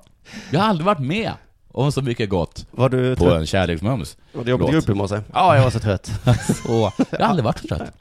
[0.51, 1.31] Jag har aldrig varit med
[1.71, 3.39] och så mycket gott Var du på trött?
[3.39, 4.17] en kärleksmums.
[4.33, 4.83] Var det jobbigt Förlåt.
[4.83, 5.21] upp i morse?
[5.33, 6.05] Ja, jag var så trött.
[6.65, 7.93] Så, jag har aldrig varit så trött.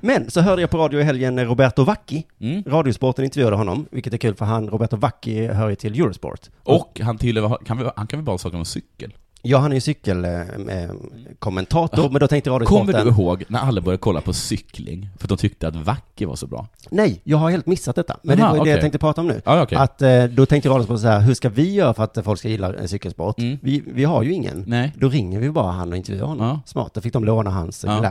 [0.00, 2.26] Men så hörde jag på radio i helgen Roberto Vacchi.
[2.40, 2.62] Mm.
[2.66, 6.40] Radiosporten intervjuade honom, vilket är kul för han, Roberto Vacchi, hör ju till Eurosport.
[6.62, 9.12] Och han tillhör, kan vi, han kan väl bara saker om cykel?
[9.48, 13.06] Ja, han är ju cykelkommentator, men då tänkte Kommer Radiosporten...
[13.06, 15.08] du ihåg när alla började kolla på cykling?
[15.18, 16.66] För att de tyckte att Vacki var så bra.
[16.90, 18.16] Nej, jag har helt missat detta.
[18.22, 19.40] Men Aha, det var ju det jag tänkte prata om nu.
[19.44, 19.78] Ja, okej.
[19.78, 22.48] Att eh, då tänkte Radiosporten så här, hur ska vi göra för att folk ska
[22.48, 23.38] gilla en cykelsport?
[23.38, 23.58] Mm.
[23.62, 24.64] Vi, vi har ju ingen.
[24.66, 24.92] Nej.
[24.98, 26.46] Då ringer vi bara han och intervjuar honom.
[26.46, 26.60] Ja.
[26.66, 28.04] Smart, då fick de låna hans Ja.
[28.04, 28.10] eh,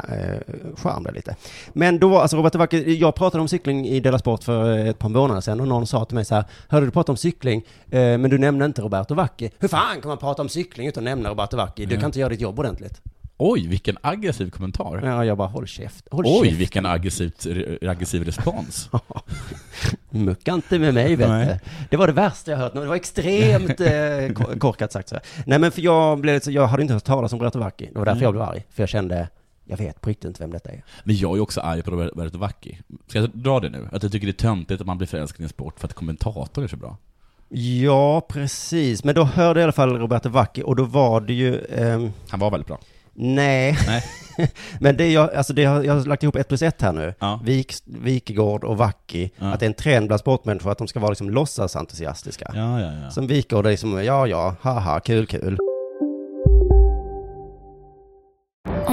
[0.78, 1.36] charm där lite.
[1.74, 5.00] Men då alltså Robert Wacke, jag pratade om cykling i Della Sport för eh, ett
[5.00, 7.66] par månader sedan och någon sa till mig så här, hörde du prata om cykling,
[7.90, 9.50] eh, men du nämnde inte Roberto Wacke.
[9.60, 11.82] Hur fan kan man prata om cykling utan att nämna Roberto Wacke?
[11.82, 12.00] Du Mm.
[12.02, 13.02] kan inte göra ditt jobb ordentligt.
[13.38, 15.02] Oj, vilken aggressiv kommentar.
[15.06, 16.08] Ja, jag bara, håll käft.
[16.12, 16.60] Håll Oj, käft.
[16.60, 17.46] vilken aggressivt,
[17.82, 18.90] aggressiv respons.
[20.10, 21.48] Mucka inte med mig vet Nej.
[21.48, 21.86] du.
[21.90, 22.74] Det var det värsta jag hört.
[22.74, 25.16] Det var extremt eh, ko- korkat sagt så.
[25.16, 25.24] här.
[25.46, 27.90] Nej men för jag blev jag hade inte hört talas om Roberto Wacke.
[27.94, 28.24] Det var därför Nej.
[28.24, 28.66] jag blev arg.
[28.70, 29.30] För jag kände,
[29.66, 30.84] jag vet på riktigt inte vem detta är.
[31.04, 32.80] Men jag är också arg på Roberto Vacchi.
[33.08, 33.90] Ska jag dra det nu?
[33.92, 35.94] Att jag tycker det är töntigt att man blir förälskad i en sport för att
[35.94, 36.98] kommentator är så bra.
[37.58, 39.04] Ja, precis.
[39.04, 42.12] Men då hörde jag i alla fall Roberto Vacchi och då var det ju, ehm,
[42.30, 42.80] Han var väldigt bra.
[43.14, 43.78] nej.
[43.88, 44.04] Nej.
[44.80, 47.14] Men det jag, alltså det har, jag har lagt ihop ett plus ett här nu.
[47.20, 47.40] Ja.
[47.44, 49.32] Vik, Wikegård och Vacchi.
[49.38, 49.54] Ja.
[49.54, 52.52] Att det är en trend bland sportmänniskor att de ska vara liksom låtsasentusiastiska.
[52.56, 53.12] Ja, ja, ja.
[53.12, 55.58] Som Wikegård är liksom, ja, ja, haha, kul, kul.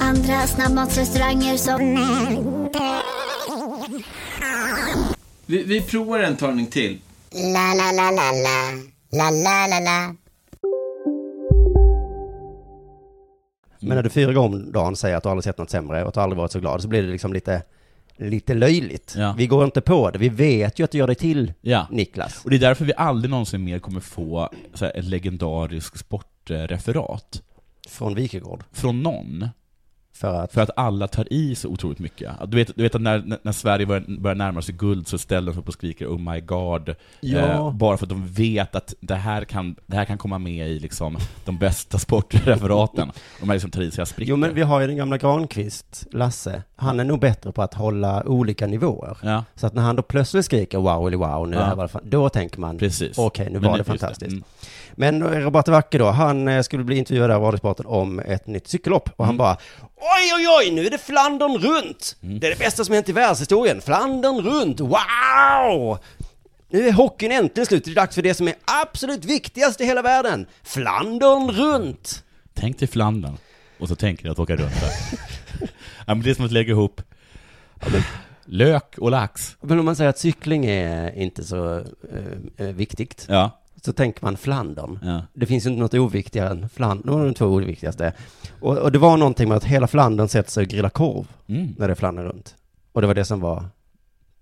[0.00, 1.80] Andra snabbmatsrestauranger som...
[5.46, 6.98] Vi, vi provar en talning till.
[7.32, 8.72] La, la, la, la, la.
[9.12, 10.14] La, la, la, la.
[13.80, 16.08] Men när du fyra gånger om dagen säger att du aldrig sett något sämre och
[16.08, 17.62] att du aldrig varit så glad så blir det liksom lite,
[18.16, 19.14] lite löjligt.
[19.18, 19.34] Ja.
[19.38, 20.18] Vi går inte på det.
[20.18, 21.86] Vi vet ju att du gör dig till Ja.
[21.90, 22.44] Niklas.
[22.44, 27.42] Och det är därför vi aldrig någonsin mer kommer få så här, ett legendariskt sportreferat
[27.88, 28.64] från Wikegård.
[28.72, 29.48] från någon.
[30.14, 30.52] För att...
[30.52, 32.30] För att alla tar i så otroligt mycket.
[32.48, 35.46] Du vet, du vet att när, när Sverige börjar, börjar närma sig guld så ställer
[35.46, 36.94] de sig upp och skriker Oh my God.
[37.20, 37.38] Ja.
[37.38, 40.68] Eh, bara för att de vet att det här kan, det här kan komma med
[40.70, 43.12] i liksom de bästa sportreferaten.
[43.40, 44.30] De här liksom tar i sig sprickor.
[44.30, 46.62] Jo men vi har ju den gamla Granqvist, Lasse.
[46.76, 49.18] Han är nog bättre på att hålla olika nivåer.
[49.22, 51.62] Ja, Så att när han då plötsligt skriker wow eller wow, nu Ja.
[51.64, 52.78] här var det då tänker man
[53.16, 54.32] okej, nu Men var det fantastiskt.
[54.32, 54.44] Mm.
[54.94, 58.68] Men eh, Roberto Wacke då, han eh, skulle bli intervjuad av Radiosporten om ett nytt
[58.68, 59.38] cykellopp och han Mm.
[59.38, 59.56] bara
[60.16, 62.16] Oj, oj, oj, nu är det Flandern runt!
[62.22, 62.40] Mm.
[62.40, 63.80] Det är det bästa som hänt i världshistorien.
[63.80, 65.98] Flandern runt, wow!
[66.70, 67.84] Nu är hockeyn äntligen slut.
[67.84, 70.46] Det är dags för det som är absolut viktigast i hela världen.
[70.62, 72.24] Flandern runt!
[72.54, 73.36] Tänk dig Flandern,
[73.78, 75.18] och så tänker ni att åka runt där.
[76.06, 77.02] ja, men det är som att lägga ihop
[78.44, 79.56] lök och lax.
[79.60, 84.24] Men om man säger att cykling är inte så eh, eh, viktigt, Ja, så tänker
[84.24, 84.98] man Flandern.
[85.02, 85.22] ja.
[85.34, 88.12] Det finns inte något oviktigare än Flandern, de är de två oviktigaste.
[88.60, 91.74] Och, och det var någonting med att hela Flandern sätter sig och grillar korv Mm.
[91.78, 92.54] när det är Flandern runt.
[92.92, 93.64] Och det var det som var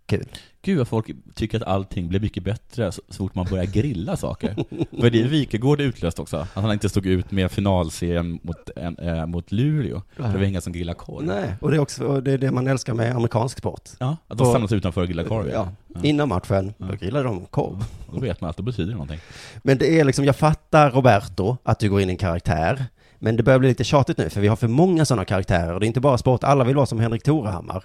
[0.07, 0.27] kul.
[0.63, 4.17] Gud vad folk tycker att allting blir mycket bättre så, så fort man börjar grilla
[4.17, 4.57] saker.
[4.91, 6.37] Var det Wikegård utlöst också?
[6.37, 8.71] Att han inte stod ut med finalserien mot,
[9.03, 10.03] äh, mot Luleå?
[10.17, 11.25] För det var inga som grillade korv.
[11.25, 13.89] Nej, och det är också det, är det man älskar med amerikansk sport.
[13.99, 15.49] Ja, att de Och- samlas utanför och grillar korv.
[15.53, 16.01] Ja, Ja.
[16.03, 16.87] innan matchen, Ja.
[16.87, 17.85] då grillar de korv.
[18.13, 19.19] Då vet man att det betyder någonting.
[19.63, 22.85] Men det är liksom, jag fattar Roberto, att du går in i en karaktär.
[23.19, 25.75] Men det börjar bli lite tjatigt nu, för vi har för många sådana karaktärer.
[25.75, 27.85] Och det är inte bara sport, alla vill vara som Henrik Torehammar.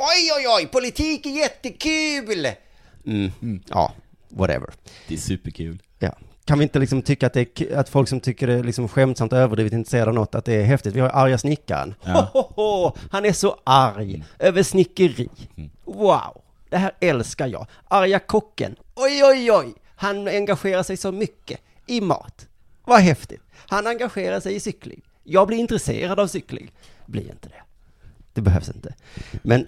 [0.00, 2.46] Oj, oj, oj, politik är jättekul!
[3.06, 3.92] Mm, ja,
[4.28, 4.70] whatever.
[5.08, 5.82] Det är superkul.
[5.98, 6.12] Ja.
[6.44, 8.88] Kan vi inte liksom tycka att det är, att folk som tycker det är liksom
[8.88, 10.94] skämtsamt överdrivet intresserade av något, att det är häftigt?
[10.94, 11.94] Vi har arga snickaren.
[12.04, 12.30] Ja.
[12.32, 15.28] Ho, ho, ho, han är så arg över snickeri.
[15.84, 17.66] Wow, det här älskar jag.
[17.88, 18.76] Arga kocken.
[18.94, 22.46] Oj, oj, oj, han engagerar sig så mycket i mat.
[22.84, 23.42] Vad häftigt.
[23.68, 25.02] Han engagerar sig i cykling.
[25.24, 26.70] Jag blir intresserad av cykling.
[27.06, 27.62] Blir inte det.
[28.32, 28.94] det behövs inte.
[29.42, 29.66] Men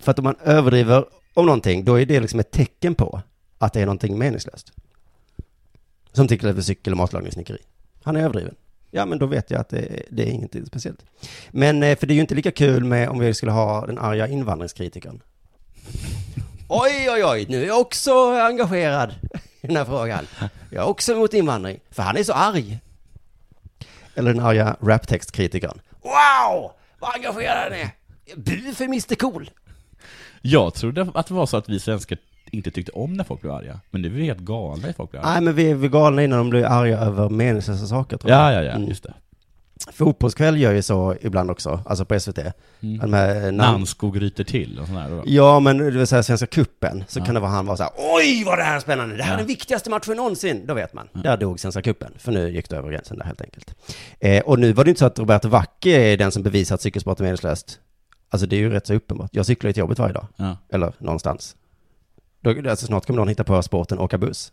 [0.00, 3.22] för att om man överdriver om någonting, då är det liksom ett tecken på
[3.58, 4.72] att det är någonting meningslöst.
[6.12, 7.58] Som till exempel cykel och matlagningssnickeri.
[8.02, 8.54] Han är överdriven.
[8.90, 11.04] Ja, men då vet jag att det, det är ingenting speciellt.
[11.50, 13.98] Men, eh, för det är ju inte lika kul med om vi skulle ha den
[13.98, 15.22] arga invandringskritikern.
[16.68, 19.14] Oj, oj, oj, nu är jag också engagerad
[19.60, 20.26] i den här frågan.
[20.70, 22.78] Jag är också emot invandring, för han är så arg.
[24.14, 25.80] Eller den arga raptextkritikern.
[26.02, 27.90] Wow, vad engagerad han är!
[28.36, 29.50] Bu för Mr Cool!
[30.42, 32.18] Jag trodde att det var så att vi svenskar
[32.50, 33.80] inte tyckte om när folk blev arga.
[33.90, 35.30] Men nu är vi helt galna när folk blir arga.
[35.32, 38.40] Nej, men vi är väl galna innan de blir arga över meningslösa saker, tror jag.
[38.40, 38.88] Ja, ja, ja, Mm.
[38.88, 39.14] just det.
[39.92, 42.38] Fotbollskväll gör ju så ibland också, alltså på SVT.
[42.82, 43.12] Mm.
[43.12, 45.08] Här namn- Nanskog ryter till och sådär.
[45.10, 45.22] då.
[45.26, 47.24] Ja, men det vill säga Svenska Kuppen så Ja.
[47.24, 49.30] kan det vara han vara så här, oj vad det här är spännande, det här
[49.30, 49.38] är Ja.
[49.38, 50.66] den viktigaste matchen någonsin.
[50.66, 53.40] Då vet man, där dog Svenska Kuppen för nu gick det över gränsen där helt
[53.42, 53.74] enkelt.
[54.20, 56.80] Eh, och nu var det inte så att Roberto Vacchi är den som bevisar att
[56.82, 57.78] cykelsport är meningslöst.
[58.32, 59.30] Alltså det är ju rätt så uppenbart.
[59.32, 60.56] Jag cyklar ju till jobbet varje dag, Ja.
[60.68, 61.56] eller någonstans.
[62.40, 64.52] Då, alltså snart kommer någon hitta på sporten åka buss.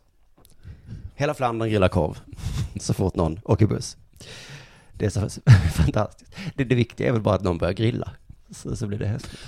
[1.15, 2.17] Hela Flandern grillar korv,
[2.79, 3.97] så fort någon åker buss.
[4.93, 5.41] Det är så
[5.73, 6.31] fantastiskt.
[6.55, 8.11] Det, det viktiga är väl bara att någon börjar grilla,
[8.51, 9.39] så, så blir det häftigt.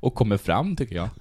[0.00, 1.08] Och kommer fram, tycker jag.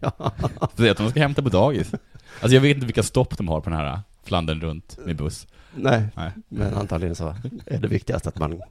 [0.00, 0.32] Ja.
[0.74, 1.92] För att de ska hämta på dagis.
[2.40, 5.46] Alltså jag vet inte vilka stopp de har på den här Flandern runt med buss.
[5.74, 6.30] Nej, Nej.
[6.48, 7.34] men antagligen så
[7.66, 8.62] är det viktigast att man,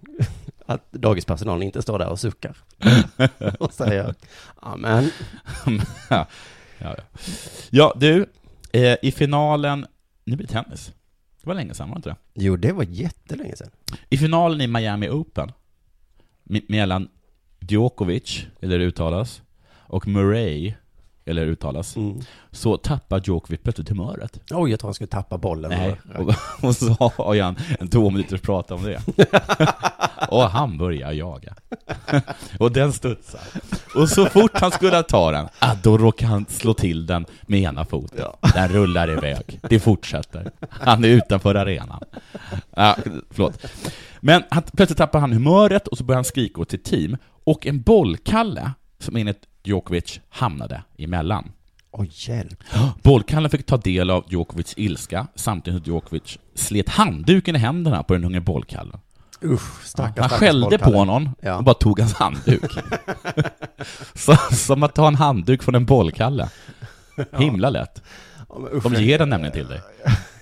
[0.70, 2.58] att dagispersonalen inte står där och suckar
[3.60, 4.16] och säger
[4.56, 5.10] amen.
[6.10, 6.28] ja,
[6.78, 6.96] ja,
[7.70, 7.94] ja.
[7.96, 8.26] du,
[8.72, 9.86] eh, i finalen,
[10.24, 10.92] nu blir det tennis.
[11.42, 12.16] Det var länge sedan, var det inte det?
[12.34, 13.70] Jo, det var jättelänge sedan.
[14.10, 15.52] I finalen i Miami Open,
[16.44, 17.08] me- mellan
[17.60, 19.42] Djokovic, eller det uttalas,
[19.78, 20.74] och Murray,
[21.26, 22.22] eller uttalas, Mm.
[22.52, 24.40] så tappar Djokovic plötsligt humöret.
[24.52, 25.70] Oj, jag tror han skulle tappa bollen.
[25.72, 26.34] Nej, Och,
[26.70, 29.02] och, så har han en två minuters prata om det.
[30.28, 31.54] Och han börjar jaga.
[32.60, 33.42] och den studsar.
[33.96, 37.60] Och så fort han skulle ta den, ah, då råkar han slå till den med
[37.60, 38.26] ena foten.
[38.54, 39.60] Den rullar iväg.
[39.70, 40.52] Det fortsätter.
[40.70, 42.04] Han är utanför arenan.
[42.72, 42.96] Ah,
[43.30, 43.66] förlåt.
[44.20, 47.18] Men han, plötsligt tappar han humöret och så börjar han skrika åt sitt team.
[47.44, 51.52] Och en bollkalle, som enligt Djokovic hamnade emellan.
[51.92, 52.64] Oj, hjälp.
[53.04, 58.14] Bollkallen fick ta del av Djokovics ilska samtidigt som Djokovic slet handduken i händerna på
[58.14, 59.00] den unge bollkallen.
[59.44, 60.92] Usch, stackars, Han skällde bollkalle.
[60.92, 61.58] på honom Ja.
[61.58, 62.72] och bara tog hans handduk.
[64.14, 66.50] Så, som att ta en handduk från en bollkalle.
[67.32, 68.02] Himla lätt.
[68.50, 69.82] Ja, usch, De ger den nämligen till dig.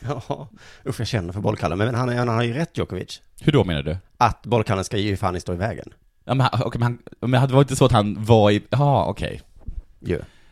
[0.08, 0.48] Ja,
[0.88, 1.78] usch jag känner för bollkallen.
[1.78, 3.22] Men han, han har ju rätt Djokovic.
[3.42, 3.98] Hur då menar du?
[4.18, 5.90] Att bollkallen ska ju fan stå i vägen.
[6.26, 8.64] Ja, men, okej, men, han, men det var inte så att han var i...
[8.70, 9.42] Ja, okej.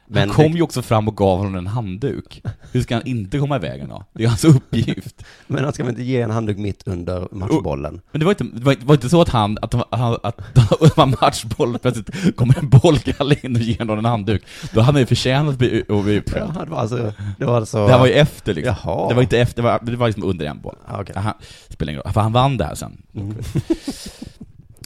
[0.08, 0.20] Ju.
[0.20, 2.42] Han kom ju också fram och gav honom en handduk.
[2.72, 4.04] Hur ska han inte komma i vägen då?
[4.14, 5.26] Det är hans uppgift.
[5.48, 8.02] Men han ska väl inte ge en handduk mitt under matchbollen?
[8.12, 10.38] Men det var inte, det var, det var inte så att han, att, han, att
[10.54, 14.44] det var matchboll, plötsligt kommer en bollkalle in och ger honom en handduk.
[14.74, 16.52] Då hade han ju förtjänat att bli, att bli utskälld.
[16.56, 17.86] Ja, det var alltså, det var alltså...
[17.86, 18.76] Det här var ju efter liksom.
[18.84, 19.10] Jaha.
[19.10, 20.76] Det var inte efter, det var, det var liksom under en boll.
[20.88, 21.16] Ja, okej.
[21.18, 21.34] Han,
[21.70, 23.02] spelar ingen roll, för han vann det här sen.
[23.16, 23.36] Mm.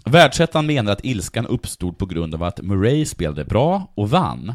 [0.06, 4.54] Världsettan menar att ilskan uppstod på grund av att Murray spelade bra och vann,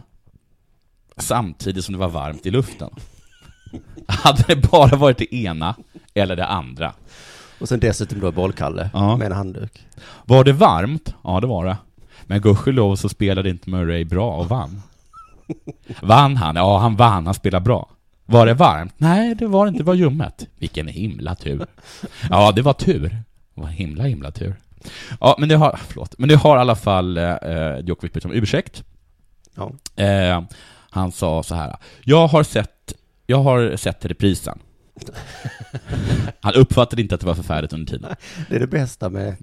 [1.16, 2.90] samtidigt som det var varmt i luften.
[4.09, 5.74] Hade det bara varit det ena
[6.14, 6.92] eller det andra.
[7.61, 9.16] Och sen dessutom då bollkalle Ja.
[9.16, 9.87] med en handduk.
[10.24, 11.14] Var det varmt?
[11.24, 11.77] Ja, det var det.
[12.27, 14.83] Men gudskelov så spelade inte Murray bra och vann.
[16.03, 16.57] Vann han?
[16.57, 17.24] Ja, han vann.
[17.27, 17.88] Han spelade bra.
[18.27, 18.94] Var det varmt?
[18.96, 19.79] Nej, det var inte.
[19.81, 20.46] Det var ljummet.
[20.59, 21.66] Vilken himla tur.
[22.31, 23.09] Ja, det var tur.
[23.55, 24.57] Det var himla, himla tur.
[25.20, 27.35] Ja, men det har, förlåt, men det har i alla fall eh,
[27.85, 28.85] Djokovic bett om ursäkt.
[29.55, 29.70] Ja.
[30.05, 30.42] Eh,
[30.95, 31.77] han sa så här.
[32.05, 32.93] Jag har sett,
[33.27, 34.59] jag har sett reprisen.
[36.41, 38.15] Han uppfattade inte att det var förfärligt under tiden.
[38.49, 39.37] Det är det bästa med,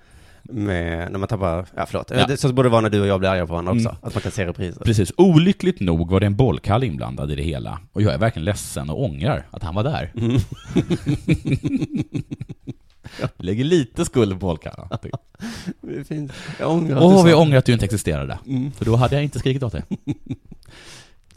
[0.43, 2.27] med när man tappar, ja förlåt, Ja.
[2.27, 3.97] Det, så borde det vara när du och jag blir arga på varandra också, Mm.
[4.01, 4.83] att man kan se repriser.
[4.83, 5.11] Precis.
[5.17, 7.79] Olyckligt nog var det en bollkalle inblandad i det hela.
[7.93, 10.11] Och jag är verkligen ledsen och ångrar att han var där.
[10.15, 10.37] Mm.
[13.37, 14.87] Lägger lite skuld på bollkallen.
[16.61, 18.39] Åh, vi ångrar att du inte existerade.
[18.47, 18.71] Mm.
[18.71, 19.83] För då hade jag inte skrikit åt dig.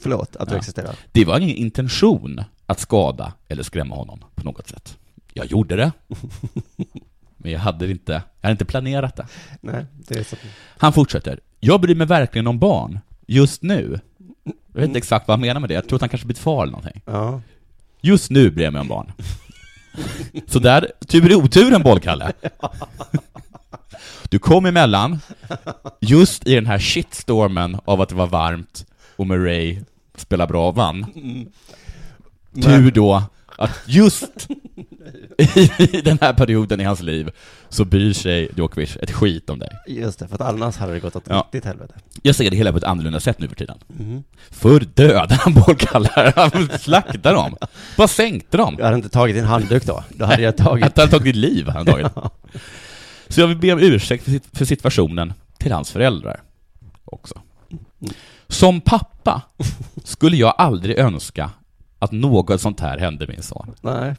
[0.04, 0.58] Förlåt att du Ja.
[0.58, 0.96] existerar.
[1.12, 4.98] Det var ingen intention att skada eller skrämma honom på något sätt.
[5.32, 5.92] Jag gjorde det.
[7.36, 9.26] Men jag hade inte, jag hade inte planerat det.
[9.60, 10.36] Nej, det är så.
[10.78, 11.40] Han fortsätter.
[11.60, 12.98] Jag bryr mig verkligen om barn.
[13.26, 14.00] Just nu.
[14.44, 15.74] Jag vet inte exakt vad han menar med det.
[15.74, 17.02] Jag tror att han kanske blivit far eller någonting.
[17.06, 17.40] Ja.
[18.00, 19.12] Just nu bryr jag mig om barn.
[20.46, 22.32] Så där, tur i oturen bollkalle.
[24.28, 25.18] Du kom emellan,
[26.00, 28.86] just i den här shitstormen av att det var varmt
[29.16, 29.78] och Murray
[30.16, 31.06] spelade bra och vann.
[31.14, 31.46] Mm.
[32.62, 33.22] Tur då
[33.58, 34.48] att just
[35.78, 37.30] i den här perioden i hans liv
[37.68, 39.68] så bryr sig Djokovic ett skit om dig.
[39.86, 41.36] Just det, för att annars hade det gått åt Ja.
[41.52, 41.94] riktigt helvete.
[42.22, 43.78] Jag ser det hela på ett annorlunda sätt nu för tiden.
[43.86, 44.24] Mhm.
[44.50, 47.56] Förr dödade han bollkallar, han slaktade dem.
[47.96, 48.74] Bara sänkte dem.
[48.78, 50.04] Jag hade inte tagit din handduk då.
[50.08, 50.84] Då hade jag tagit...
[50.86, 52.06] Att han tagit ditt liv, han tagit.
[53.28, 56.40] Så jag vill be om ursäkt för situationen till hans föräldrar
[57.04, 57.40] också.
[58.48, 59.42] Som pappa
[60.04, 61.50] skulle jag aldrig önska
[61.98, 63.74] att något sånt här hände min son.
[63.80, 64.14] Nej.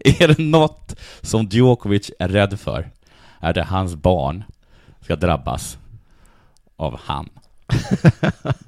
[0.20, 2.90] Är det något som Djokovic är rädd för,
[3.40, 4.44] är det hans barn
[5.00, 5.78] ska drabbas
[6.76, 7.28] av han.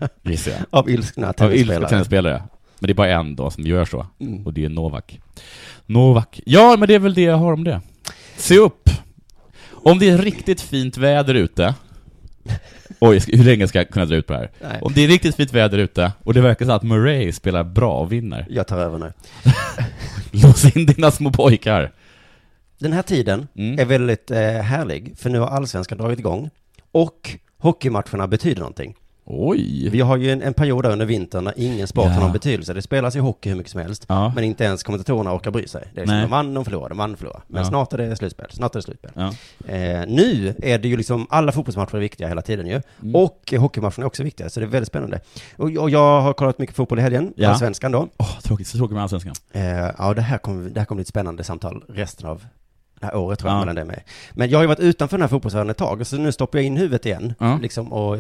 [0.01, 1.89] Av ilskna Av ilskna tennisspelare.
[1.89, 2.43] tennisspelare.
[2.79, 4.07] Men det är bara en då som gör så.
[4.21, 4.47] Mm.
[4.47, 5.21] Och det är Novak.
[5.87, 6.41] Novak.
[6.47, 7.81] Ja, men det är väl det jag har om det.
[8.37, 8.91] Se upp!
[9.71, 11.75] Om det är riktigt fint väder ute
[13.01, 14.51] Oj, hur länge ska jag kunna dra ut på det här?
[14.61, 14.79] Nej.
[14.83, 17.93] Om det är riktigt fint väder ute och det verkar så att Murray spelar bra
[17.99, 18.47] och vinner.
[18.51, 19.13] Jag tar över nu.
[20.43, 21.93] Lås in dina små pojkar.
[22.79, 23.79] Den här tiden Mm.
[23.79, 26.51] är väldigt eh, härlig, för nu har allsvenskan dragit igång.
[26.93, 28.95] Och hockeymatcherna betyder någonting.
[29.35, 29.89] Oj!
[29.89, 32.11] Vi har ju en, en period där under vintern när ingen sport Ja.
[32.11, 32.73] har någon betydelse.
[32.75, 34.05] Det spelas ju hockey hur mycket som helst.
[34.09, 34.33] Ja.
[34.35, 35.85] Men inte ens kommentatorerna orkar bry sig.
[35.95, 36.23] Det är liksom, Nej.
[36.25, 37.43] de vann, de förlorade, de vann, de förlorade.
[37.49, 37.69] Men Ja.
[37.69, 39.11] snart är det slutspel, snart är det slutspel.
[39.19, 39.27] Eh,
[40.09, 42.83] nu är det ju liksom, alla fotbollsmatcher är viktiga hela tiden ju.
[43.03, 43.15] Mm.
[43.17, 45.21] Och hockeymatcherna är också viktiga, så det är väldigt spännande.
[45.57, 47.49] Och, och jag har kollat mycket fotboll i helgen, Ja.
[47.49, 48.09] allsvenskan då.
[48.17, 49.35] Åh, tråkigt, så tråkigt med Allsvenskan.
[49.53, 52.45] Eh, ja, det här kommer det här kommer bli ett spännande samtal resten av
[53.03, 53.61] det här året tror jag Ja.
[53.61, 54.01] mellan det med.
[54.33, 56.67] Men jag har ju varit utanför den här fotbollsvärlden ett tag, så nu stoppar jag
[56.67, 57.59] in huvudet igen, Ja.
[57.63, 58.19] liksom, och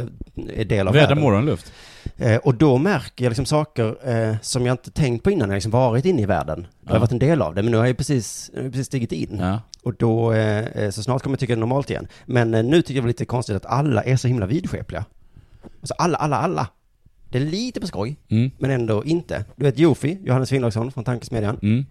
[0.56, 1.22] är del av Väder världen.
[1.22, 1.72] morgonluft.
[2.16, 5.54] Eh, och då märker jag liksom saker eh, som jag inte tänkt på innan, när
[5.54, 6.66] jag liksom varit inne i världen.
[6.82, 7.00] Jag har Ja.
[7.00, 9.36] varit en del av det, men nu har jag precis, har precis stigit in.
[9.40, 9.60] Ja.
[9.82, 12.06] Och då, eh, eh, så snart kommer jag tycka det är normalt igen.
[12.26, 15.04] Men eh, nu tycker jag det är lite konstigt att alla är så himla vidskepliga.
[15.80, 16.66] Alltså alla, alla, alla.
[17.30, 18.50] Det är lite på skoj, Mm.
[18.58, 19.44] men ändå inte.
[19.56, 21.58] Du vet Jofi, Johannes Finnlaugsson från Tankesmedjan.
[21.62, 21.86] Mm.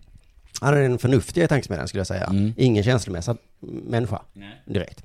[0.61, 2.25] Han är den förnuftiga Tankesmedjan skulle jag säga.
[2.25, 2.53] Mm.
[2.57, 3.35] Ingen känslomässig
[3.87, 4.21] människa,
[4.65, 5.03] direkt.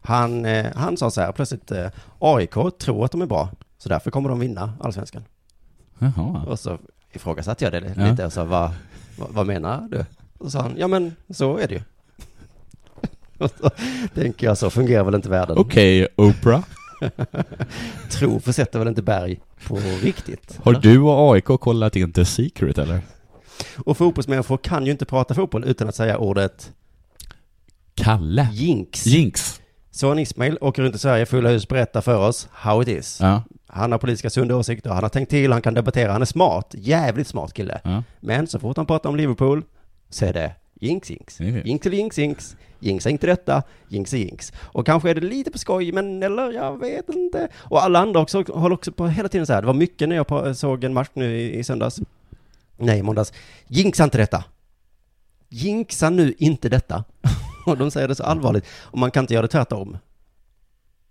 [0.00, 1.86] Han, eh, han sa så här plötsligt, eh,
[2.18, 5.22] AIK tror att de är bra, så därför kommer de vinna allsvenskan.
[5.98, 6.44] Jaha.
[6.46, 6.78] Och så
[7.12, 8.10] ifrågasatte jag det Ja.
[8.10, 8.70] lite och sa, vad,
[9.18, 9.98] vad, vad menar du?
[10.38, 11.80] Och så sa han, ja men så är det ju.
[13.38, 13.70] Och så
[14.14, 15.58] tänker jag, så fungerar väl inte världen.
[15.58, 16.64] Okej, Oprah.
[18.10, 20.58] Tro försätter väl inte berg på riktigt?
[20.62, 23.00] Har du och AIK kollat in The Secret eller?
[23.76, 26.72] Och fotbollsmänniskor kan ju inte prata fotboll utan att säga ordet
[27.94, 28.48] Kalle.
[28.52, 29.06] jinx.
[29.06, 29.60] Jinx.
[29.90, 33.18] Son Ismail åker runt i Sverige, fulla hus, berättar för oss how it is.
[33.20, 33.42] Ja.
[33.66, 36.74] Han har politiska sunda åsikter, han har tänkt till, han kan debattera, han är smart,
[36.78, 37.80] jävligt smart kille.
[37.84, 38.02] Ja.
[38.20, 39.62] Men så fort han pratar om Liverpool
[40.10, 41.40] så är det jinx, jinx.
[41.40, 42.56] Jinx till jinx, jinx.
[42.78, 44.52] Jinxa inte detta, jinx är jinx.
[44.58, 47.48] Och kanske är det lite på skoj, men eller jag vet inte.
[47.56, 49.60] Och alla andra också håller också på hela tiden så här.
[49.60, 52.00] Det var mycket när jag såg en match nu i, i söndags.
[52.76, 53.32] Nej, i måndags.
[53.68, 54.44] Jinxa inte detta.
[55.48, 57.04] Jinxa nu inte detta.
[57.66, 58.64] Och de säger det så allvarligt.
[58.82, 59.96] Och man kan inte göra det tvärtom.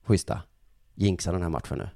[0.06, 0.42] Schyssta.
[0.96, 1.90] Jinxa den här matchen nu.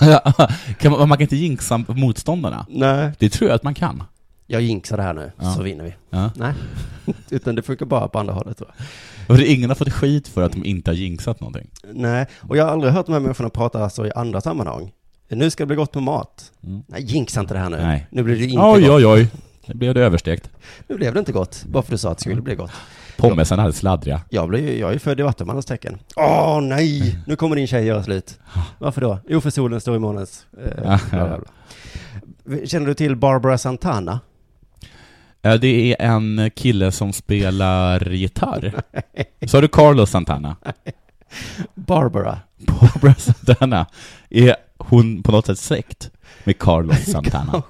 [0.78, 2.66] kan man, man kan inte jinxa motståndarna.
[2.68, 3.12] Nej.
[3.18, 4.02] Det tror jag att man kan.
[4.46, 5.54] Jag jinxar det här nu, Ja.
[5.54, 5.94] så vinner vi.
[6.10, 6.30] Ja.
[6.36, 6.54] Nej.
[7.30, 9.36] Utan det funkar bara på andra hållet tror jag.
[9.36, 11.70] Och ingen har fått skit för att de inte har jinxat någonting.
[11.92, 14.92] Nej, och jag har aldrig hört de här människorna prata så i andra sammanhang.
[15.36, 16.52] Nu ska det bli gott med mat.
[16.66, 16.82] Mm.
[16.86, 17.76] Nej, jinxa inte det här nu.
[17.76, 18.06] Nej.
[18.10, 18.90] Nu blir det inte Oj, gott.
[18.90, 19.28] oj, oj.
[19.66, 20.50] Nu blev det överstekt.
[20.86, 22.70] Nu blev det inte gott, bara för att du sa att det skulle bli gott.
[23.16, 24.20] Pommesen hade sladdriga.
[24.30, 25.98] Jag, ju- jag är född i Vattumannens tecken.
[26.16, 28.38] Åh nej, nu kommer din tjej göra slut.
[28.78, 29.18] Varför då?
[29.28, 30.46] Jo, för solen står i månens...
[30.82, 30.98] Eh.
[32.64, 34.20] Känner du till Barbara Santana?
[35.60, 35.66] Det
[36.00, 38.82] är en kille som spelar gitarr.
[39.46, 40.56] Sa du Carlos Santana?
[41.74, 42.38] Barbara.
[42.58, 43.86] Barbara Santana.
[44.30, 44.56] Är
[44.88, 46.10] hon på något sätt släkt
[46.44, 47.62] med Carlos Santana?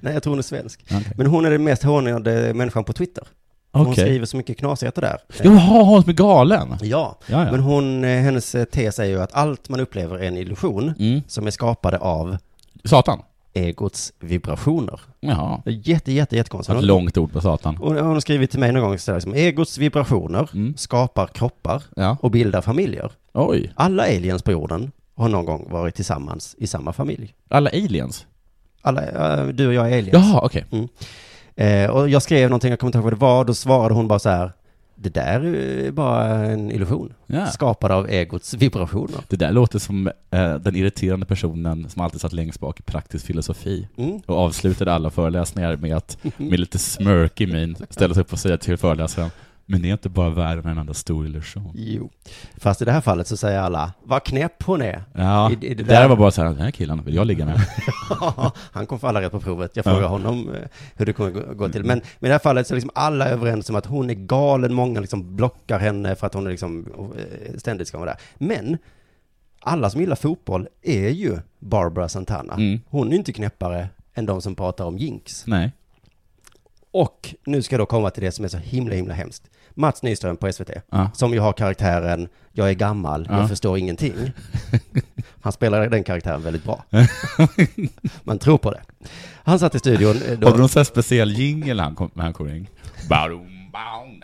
[0.00, 0.80] Nej, jag tror hon är svensk.
[0.84, 1.12] Okej.
[1.16, 3.24] Men hon är den mest hånade människan på Twitter.
[3.72, 4.04] Hon Okej.
[4.04, 5.18] skriver så mycket knasigheter där.
[5.42, 6.68] Jaha, hon som är galen?
[6.80, 7.50] Ja, Ja, ja.
[7.52, 11.20] men hon, eh, hennes tes är ju att allt man upplever är en illusion Mm.
[11.28, 12.36] som är skapade av
[12.84, 13.22] Satan?
[13.52, 15.00] egots vibrationer.
[15.20, 15.62] Jaha.
[15.66, 16.78] Jätte, jätte, jättekonstigt.
[16.78, 17.76] Ett långt ord på Satan.
[17.76, 20.74] Hon, hon har skrivit till mig någon gång så liksom, egots vibrationer Mm.
[20.76, 22.16] skapar kroppar Ja.
[22.20, 23.12] och bildar familjer.
[23.34, 23.72] Oj.
[23.74, 27.34] Alla aliens på jorden har någon gång varit tillsammans i samma familj.
[27.48, 28.26] Alla aliens?
[28.82, 30.12] Alla, du och jag är aliens.
[30.12, 30.64] Jaha, okej.
[30.70, 30.88] Mm.
[31.56, 34.08] Eh, och jag skrev någonting, jag kommer inte ihåg vad det var, då svarade hon
[34.08, 34.52] bara så här,
[34.94, 37.12] det där är bara en illusion.
[37.26, 37.46] Ja.
[37.46, 39.20] Skapad av egots vibrationer.
[39.28, 43.26] Det där låter som eh, den irriterande personen som alltid satt längst bak i praktisk
[43.26, 44.20] filosofi Mm.
[44.26, 48.58] och avslutade alla föreläsningar med att med lite smirkig min ställa sig upp och säga
[48.58, 49.30] till föreläsaren
[49.68, 51.72] Men det är inte bara världen en enda stor illusion.
[51.74, 52.10] Jo.
[52.56, 55.04] Fast i det här fallet så säger alla, vad knäpp hon är.
[55.12, 57.26] Ja, I- i det där där- var bara så här, den här killen vill jag
[57.26, 57.60] ligga med.
[58.72, 59.70] han kom få alla rätt på provet.
[59.76, 60.08] Jag frågar Ja.
[60.08, 60.60] honom eh,
[60.94, 61.84] hur det kommer gå- gå till.
[61.84, 64.14] Men, men i det här fallet så är liksom alla överens om att hon är
[64.14, 64.74] galen.
[64.74, 66.86] Många liksom blockar henne för att hon är liksom
[67.18, 68.20] eh, ständigt ska vara där.
[68.38, 68.78] Men
[69.60, 72.54] alla som gillar fotboll är ju Barbara Santana.
[72.54, 72.80] Mm.
[72.88, 75.46] Hon är inte knäppare än de som pratar om jinx.
[75.46, 75.72] Nej.
[76.90, 79.50] Och nu ska jag då komma till det som är så himla, himla hemskt.
[79.76, 81.10] Mats Nyström på SVT, Ja.
[81.14, 83.38] som ju har karaktären Jag är gammal, Ja.
[83.40, 84.14] jag förstår ingenting.
[85.40, 86.84] Han spelar den karaktären väldigt bra.
[88.24, 88.80] Man tror på det.
[89.44, 90.16] Han satt i studion.
[90.28, 92.66] eh, Då, Har du någon sån här speciell jingel han kom, han kommer in?
[93.08, 94.20] Barum, baum.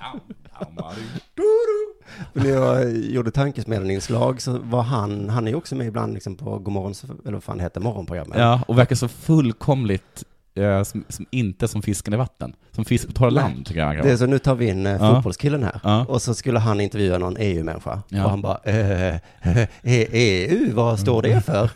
[2.33, 6.59] När jag gjorde tankesmedjan-inslag så var han, han är ju också med ibland liksom på
[6.59, 8.39] Godmorgon, eller vad fan heter, morgonprogrammet.
[8.39, 10.25] Ja, och verkar så fullkomligt
[10.55, 12.55] eh, som, som inte som fisken i vatten.
[12.73, 14.93] Som fisk på torra land, tycker jag Det är så, nu tar vi in eh,
[14.93, 15.15] Ja.
[15.15, 15.81] fotbollskillen här.
[15.85, 16.05] Ja.
[16.09, 18.03] Och så skulle han intervjua någon EU-människa.
[18.09, 18.25] Ja.
[18.25, 19.69] Och han bara, eh, eh,
[20.13, 21.71] EU, vad står det för?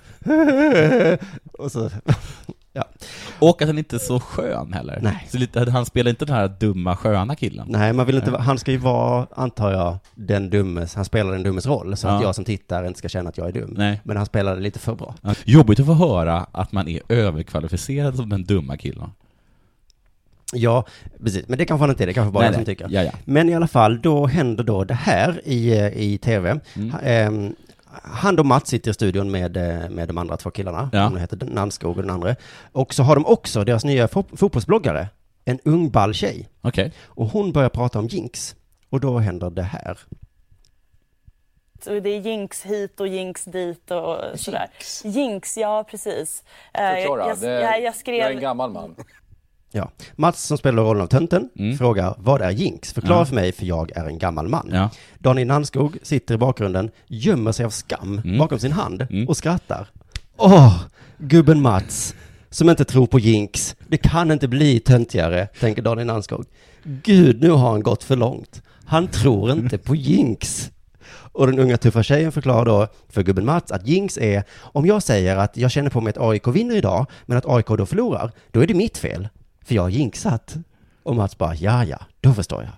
[1.58, 1.90] och så,
[2.76, 2.84] ja.
[3.38, 4.98] Och att han inte är så skön heller.
[5.02, 5.26] Nej.
[5.30, 7.66] Så lite, han spelar inte den här dumma sköna killen.
[7.70, 11.42] Nej, man vill inte, han ska ju vara, antar jag, den dummes, han spelar den
[11.42, 12.26] dummes roll, så att Ja.
[12.26, 13.74] jag som tittare inte ska känna att jag är dum.
[13.76, 14.00] Nej.
[14.04, 15.14] Men han spelar det lite för bra.
[15.22, 15.34] Ja.
[15.44, 19.10] Jobbigt att få höra att man är överkvalificerad som den dumma killen.
[20.52, 20.84] Ja,
[21.24, 21.48] precis.
[21.48, 22.66] Men det kanske han inte är, det kanske bara Nej, jag som nej.
[22.76, 22.88] tycker.
[22.90, 23.10] Ja, ja.
[23.24, 26.60] Men i alla fall, då händer då det här i, eh, i tv.
[26.76, 27.54] Mm.
[28.04, 30.90] Ha- han och Mats sitter i studion med, eh, med de andra två killarna.
[30.92, 30.98] Ja.
[31.02, 32.36] De heter Nannskog och den andra.
[32.72, 35.08] Och så har de också deras nya fo- fotbollsbloggare,
[35.44, 36.48] en ung ball tjej.
[36.62, 36.92] Okej.
[37.04, 38.56] Och hon börjar prata om jinx.
[38.90, 39.98] Och då händer det här.
[41.86, 44.68] Och det är jinx hit och jinx dit och sådär.
[45.04, 46.44] Jinx, ja precis.
[46.74, 47.28] Eh, Förklara.
[47.28, 48.16] Jag, det, jag, jag skrev...
[48.16, 48.94] jag är en gammal man.
[49.72, 49.90] Ja.
[50.16, 51.78] Mats som spelar rollen av tönten Mm.
[51.78, 52.92] frågar vad är jinx?
[52.92, 53.24] Förklara Ja.
[53.24, 54.70] för mig för jag är en gammal man.
[54.72, 54.90] Ja.
[55.18, 58.38] Daniel Nannskog sitter i bakgrunden, gömmer sig av skam Mm.
[58.38, 59.28] bakom sin hand Mm.
[59.28, 59.86] och skrattar.
[60.36, 60.80] Åh,
[61.18, 62.14] gubben Mats
[62.50, 63.76] som inte tror på jinx.
[63.88, 66.44] Det kan inte bli töntigare, tänker Daniel Nannskog.
[66.84, 68.62] Gud, nu har han gått för långt.
[68.84, 70.70] Han tror inte på jinx.
[71.32, 75.02] Och den unga tuffa tjejen förklarar då för gubben Mats att jinx är om jag
[75.02, 78.32] säger att jag känner på mig att AIK vinner idag, men att AIK då förlorar,
[78.50, 79.28] då är det mitt fel.
[79.66, 80.56] För jag har jinxat.
[81.02, 82.72] Och Mats bara, ja, ja, då förstår jag.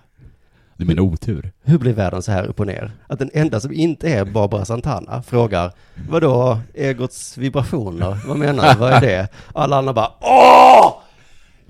[0.77, 1.51] Du menar otur?
[1.63, 2.91] Hur blir världen så här upp och ner?
[3.07, 5.71] Att den enda som inte är Barbara Santana frågar,
[6.09, 8.17] vadå, egots vibrationer?
[8.27, 8.79] Vad menar du?
[8.79, 9.27] Vad är det?
[9.53, 11.01] Alla andra bara, åh!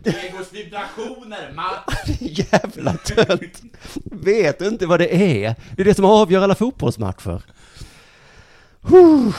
[0.04, 2.22] Egos vibrationer, Mats!
[2.22, 3.62] Jävla tönt!
[4.04, 5.56] Vet du inte vad det är?
[5.76, 7.42] Det är det som avgör alla fotbollsmatcher.
[8.82, 9.36] Huh.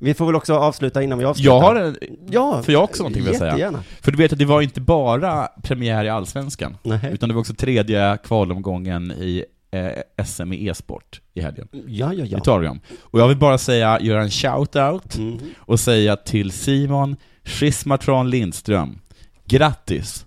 [0.00, 1.50] Vi får väl också avsluta innan vi avslutar.
[1.54, 1.96] Jag har en,
[2.30, 3.82] Ja, för jag har också någonting vill säga.
[4.00, 7.00] För du vet att det var inte bara premiär i Allsvenskan, Nej.
[7.12, 11.68] utan det var också tredje kvalomgången i eh, SM i e-sport i helgen.
[11.72, 12.38] Ja, ja, ja.
[12.38, 12.80] Det tar vi om.
[13.00, 15.38] Och jag vill bara säga, göra en shout-out Mhm.
[15.58, 18.98] och säga till Simon Schismatron Lindström,
[19.44, 20.26] grattis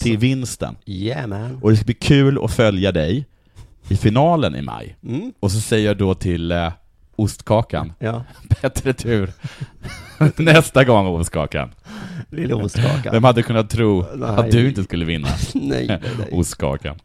[0.00, 0.76] till vinsten.
[0.86, 1.58] Yeah man.
[1.62, 3.26] Och det ska bli kul att följa dig
[3.88, 4.96] i finalen i maj.
[5.06, 5.32] Mm.
[5.40, 6.72] Och så säger jag då till eh,
[7.16, 8.24] Ostkakan, Ja,
[8.62, 9.30] bättre tur
[10.42, 11.70] nästa gång Ostkakan.
[12.30, 13.10] lilla ostkaka.
[13.12, 14.28] Vem hade kunnat tro Nej.
[14.28, 16.28] att du inte skulle vinna Nej, nej, nej.
[16.32, 16.96] Ostkakan?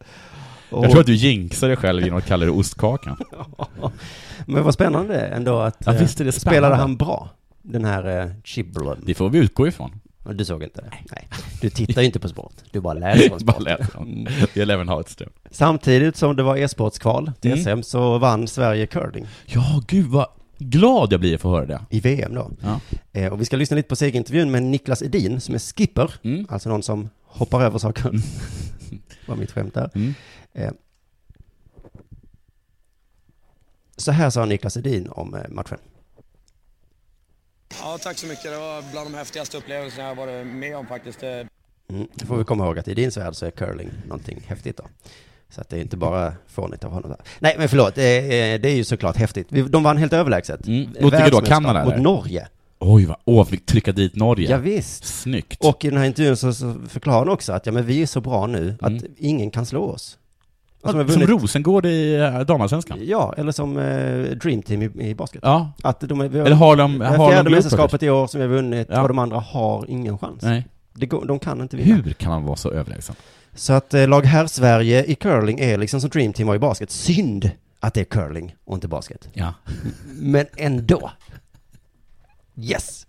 [0.70, 3.18] Och- Jag tror att du jinxar dig själv genom att kalla det Ostkakan.
[4.46, 6.78] Men vad spännande ändå att Ja, eh, visst är det spelade spännande.
[6.78, 7.30] han bra,
[7.62, 8.96] den här eh.
[9.06, 10.00] Det får vi utgå ifrån.
[10.30, 10.92] Och Du såg inte det?
[11.12, 11.28] Nej.
[11.62, 13.64] Du tittar ju inte på sport, du bara läser om Bara sport.
[13.64, 14.88] läser om.
[14.88, 15.30] Ha ett stöd.
[15.52, 17.84] Samtidigt som det var e-sportskval till Mm.
[17.84, 20.28] SM så vann Sverige curling Ja, gud vad
[20.58, 21.82] glad jag blir att få höra det.
[21.90, 22.52] i VM då.
[22.62, 22.80] Ja.
[23.12, 26.46] Eh, och vi ska lyssna lite på segerintervjun med Niklas Edin som är skipper, Mm.
[26.50, 28.12] alltså någon som hoppar över saker.
[29.28, 29.90] var mitt skämt där.
[29.96, 30.14] Mm.
[30.54, 30.72] Eh,
[33.98, 35.78] så här sa Niklas Edin om eh, matchen.
[37.82, 38.44] Ja, tack så mycket.
[38.44, 41.20] Det var bland de häftigaste upplevelserna jag varit med om faktiskt.
[41.20, 41.48] Det-
[41.92, 42.08] Mm.
[42.14, 44.84] Då får vi komma ihåg att i din värld så är curling någonting häftigt då.
[45.50, 47.10] Så att det är inte bara fånigt av honom.
[47.12, 47.20] Där.
[47.40, 49.48] Nej, men förlåt, det är, det är ju såklart häftigt.
[49.50, 50.68] Vi- De vann helt överlägset.
[50.68, 50.82] Mm.
[51.02, 51.42] Mot vilka då?
[51.42, 51.98] Kanada, Mot?
[51.98, 52.48] Norge.
[52.80, 54.50] Oj, vad, åh, fick trycka dit Norge.
[54.52, 55.06] Ja, visst.
[55.06, 55.66] Snyggt.
[55.66, 58.06] Och i den här intervjun så, så förklarar han också att ja, men vi är
[58.08, 59.04] så bra nu att Mm.
[59.18, 60.18] ingen kan slå oss.
[60.82, 62.98] Alltså, har som vunnit- Rosengård i eh, damallsvenskan.
[63.02, 65.40] Ja, eller som eh, Dream Team i, i basket.
[65.44, 65.72] Ja.
[65.84, 67.52] Att de vi har, Eller det är Harlem fjärde Globetrotters.
[67.52, 69.02] mästerskapet i år som vi har vunnit Ja.
[69.02, 70.42] och de andra har ingen chans.
[70.44, 70.68] Nej.
[70.94, 71.96] Det de kan inte vinna.
[71.96, 73.16] Hur kan man vara så överlägsen?
[73.56, 76.60] Så att eh, lag här Sverige i curling är liksom som Dream Team var i
[76.60, 76.92] basket.
[76.92, 79.30] Synd att det är curling och inte basket.
[79.34, 79.54] Ja.
[80.20, 81.12] Men ändå.
[82.56, 83.06] Yes!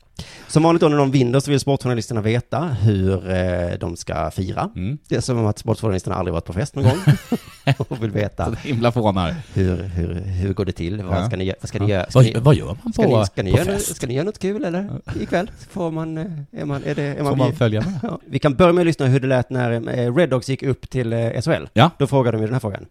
[0.49, 4.71] Som vanligt då när de vinner så vill sportjournalisterna veta hur eh, de ska fira.
[4.77, 4.99] Mm.
[5.09, 6.99] Det är som att sportjournalisterna aldrig varit på fest någon gång
[7.79, 9.35] och vill veta Så himla fånar.
[9.55, 11.03] hur, hur, hur går det till?
[11.03, 11.27] Vad Ja.
[11.27, 11.95] ska ni, vad ska ni Ja.
[11.97, 12.07] göra?
[12.11, 13.97] Ska Vad- ni, vad gör man ska på- ni, ska ni, på göra, fest?
[13.97, 14.91] ska ni göra något kul eller?
[15.21, 17.99] Ikväll får man, eh, är man, är det, är man, Får man följa med?
[18.03, 18.21] Ja.
[18.27, 20.91] Vi kan börja med att lyssna hur det lät när eh, Red Dogs gick upp
[20.91, 21.13] till
[21.45, 21.69] SHL.
[21.73, 21.91] Ja.
[21.99, 22.87] Då frågade de ju den här frågan.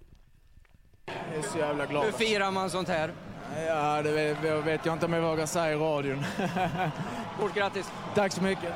[1.06, 2.04] Jag är så jävla glad.
[2.06, 3.12] Hur firar man sånt här?
[3.68, 6.24] Ja, det vet, det vet jag inte om jag vågar säga i radion.
[7.38, 7.91] Stort grattis!
[8.16, 8.70] Tack så mycket.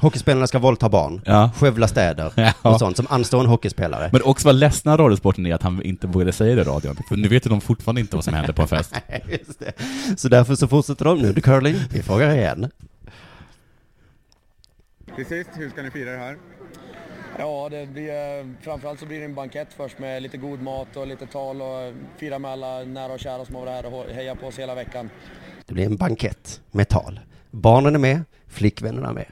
[0.00, 1.50] Hockeyspelarna ska våldta barn, Ja.
[1.56, 2.32] skövla städer
[2.62, 2.70] Ja.
[2.70, 4.08] och sånt som anstår en hockeyspelare.
[4.12, 6.96] Men också vad ledsna Radiosporten är att han inte vågade säga det i radion.
[7.08, 8.94] För nu vet ju de fortfarande inte vad som händer på en fest.
[9.28, 9.72] Just det.
[10.16, 11.32] Så därför så fortsätter de nu.
[11.34, 12.70] The curling, vi frågar igen.
[15.16, 16.36] Till sist, hur ska ni fira det här?
[17.38, 21.06] Ja, det blir, framförallt så blir det en bankett först med lite god mat och
[21.06, 24.34] lite tal och fira med alla nära och kära som har varit här och heja
[24.34, 25.10] på oss hela veckan.
[25.66, 27.20] Det blir en bankett med tal.
[27.50, 29.26] Barnen är med, flickvännerna är med.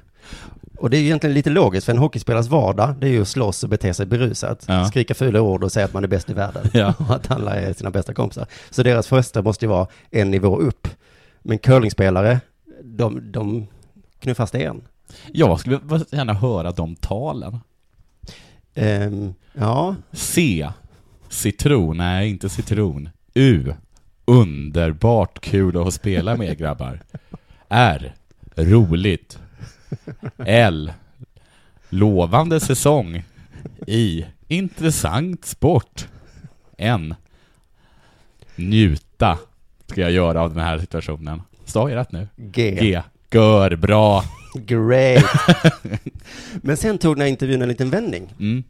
[0.78, 3.28] Och det är ju egentligen lite logiskt, för en hockeyspelares vardag, det är ju att
[3.28, 4.64] slåss och bete sig berusat.
[4.68, 4.84] Ja.
[4.84, 6.70] Skrika fula ord och säga att man är bäst i världen.
[6.72, 6.94] Ja.
[6.98, 8.46] Och att alla är sina bästa kompisar.
[8.70, 10.88] Så deras första måste ju vara en nivå upp.
[11.42, 12.40] Men curlingspelare,
[12.82, 13.66] de, de
[14.20, 14.82] knuffar sten.
[15.32, 15.80] Jag skulle
[16.10, 17.58] gärna höra de talen.
[18.78, 20.68] Ehm, ja, C.
[21.28, 21.96] Citron.
[21.96, 23.08] Nej, inte citron.
[23.34, 23.74] U.
[24.24, 27.00] Underbart kul att spela med er grabbar.
[27.68, 28.14] R.
[28.56, 29.38] Roligt.
[30.46, 30.92] L.
[31.88, 33.24] Lovande säsong.
[33.86, 34.24] I.
[34.48, 36.08] Intressant sport.
[36.78, 37.14] N.
[38.56, 39.38] Njuta
[39.86, 41.42] ska jag göra av den här situationen.
[41.64, 42.28] Sa jag rätt nu?
[42.36, 42.78] G.
[42.80, 43.02] G.
[43.30, 44.22] Gör bra.
[44.66, 45.24] Great.
[46.62, 48.34] Men sen tog den här intervjun en liten vändning.
[48.40, 48.64] Mm.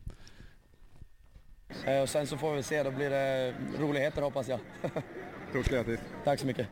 [1.86, 4.60] Eh, Och sen så får vi se, då blir det roligheter hoppas jag.
[5.50, 6.00] Stort grattis.
[6.24, 6.66] Tack så mycket.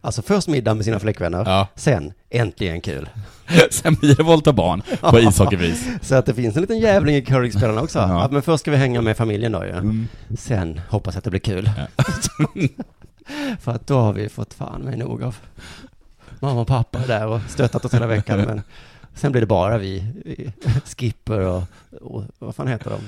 [0.00, 1.68] Alltså först middag med sina flickvänner, Ja.
[1.74, 3.08] sen äntligen kul.
[3.70, 5.88] Sen blir det volta barn på ishockeyvis.
[6.02, 7.98] Så att det finns en liten jävling i curlingspelarna också.
[7.98, 8.28] Ja.
[8.32, 9.70] Men först ska vi hänga med familjen då ju.
[9.70, 10.08] Mm.
[10.38, 11.70] Sen hoppas jag att det blir kul.
[13.60, 15.36] För att då har vi fått fan med nog av
[16.44, 18.38] mamma och pappa där och stöttat oss hela veckan.
[18.46, 18.62] Men
[19.14, 20.04] sen blir det bara vi,
[20.96, 21.62] Skipper och,
[22.00, 23.00] och vad fan heter de?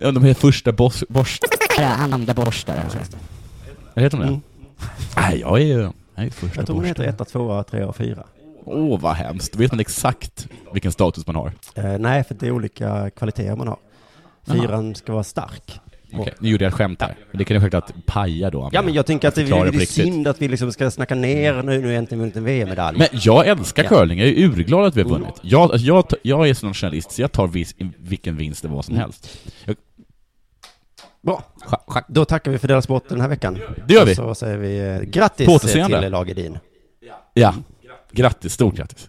[0.00, 1.04] Ja, de är första borst...
[1.78, 2.84] Andra borstar.
[3.94, 4.28] Vad heter de det?
[4.28, 4.40] Mm.
[5.16, 5.90] Nej, jag är ju...
[6.14, 7.14] Jag är första Jag tror de heter borsten.
[7.14, 8.24] etta, tvåa, trea och fyra.
[8.64, 9.56] Åh, vad hemskt.
[9.56, 11.52] Vet man exakt vilken status man har.
[11.74, 13.78] Eh, nej, för det är olika kvaliteter man har.
[14.46, 15.80] Fyran ska vara stark.
[16.12, 17.16] Okej, nu gjorde jag ett skämt här.
[17.30, 18.70] Men det kan ju självklart paja då.
[18.72, 21.80] Ja, men jag tänker att det, är synd att vi liksom ska snacka ner nu,
[21.80, 22.98] nu äntligen vunnit en VM-medalj.
[22.98, 23.88] Men jag älskar Ja.
[23.88, 25.34] curling, jag är urglad att vi har vunnit.
[25.42, 28.82] Jag, alltså, jag, jag är sån journalist, så jag tar vis, vilken vinst det var
[28.82, 29.02] som Mm.
[29.02, 29.38] helst.
[29.64, 29.76] Jag,
[31.22, 31.42] Bra.
[31.66, 33.58] scha, scha, Då tackar vi för Dela Sport den här veckan.
[33.86, 34.12] Det gör vi.
[34.12, 36.58] Och så säger vi eh, grattis till Lag Edin.
[37.34, 37.54] ja,
[38.12, 39.08] grattis, stort grattis.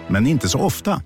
[0.11, 1.01] men inte så ofta.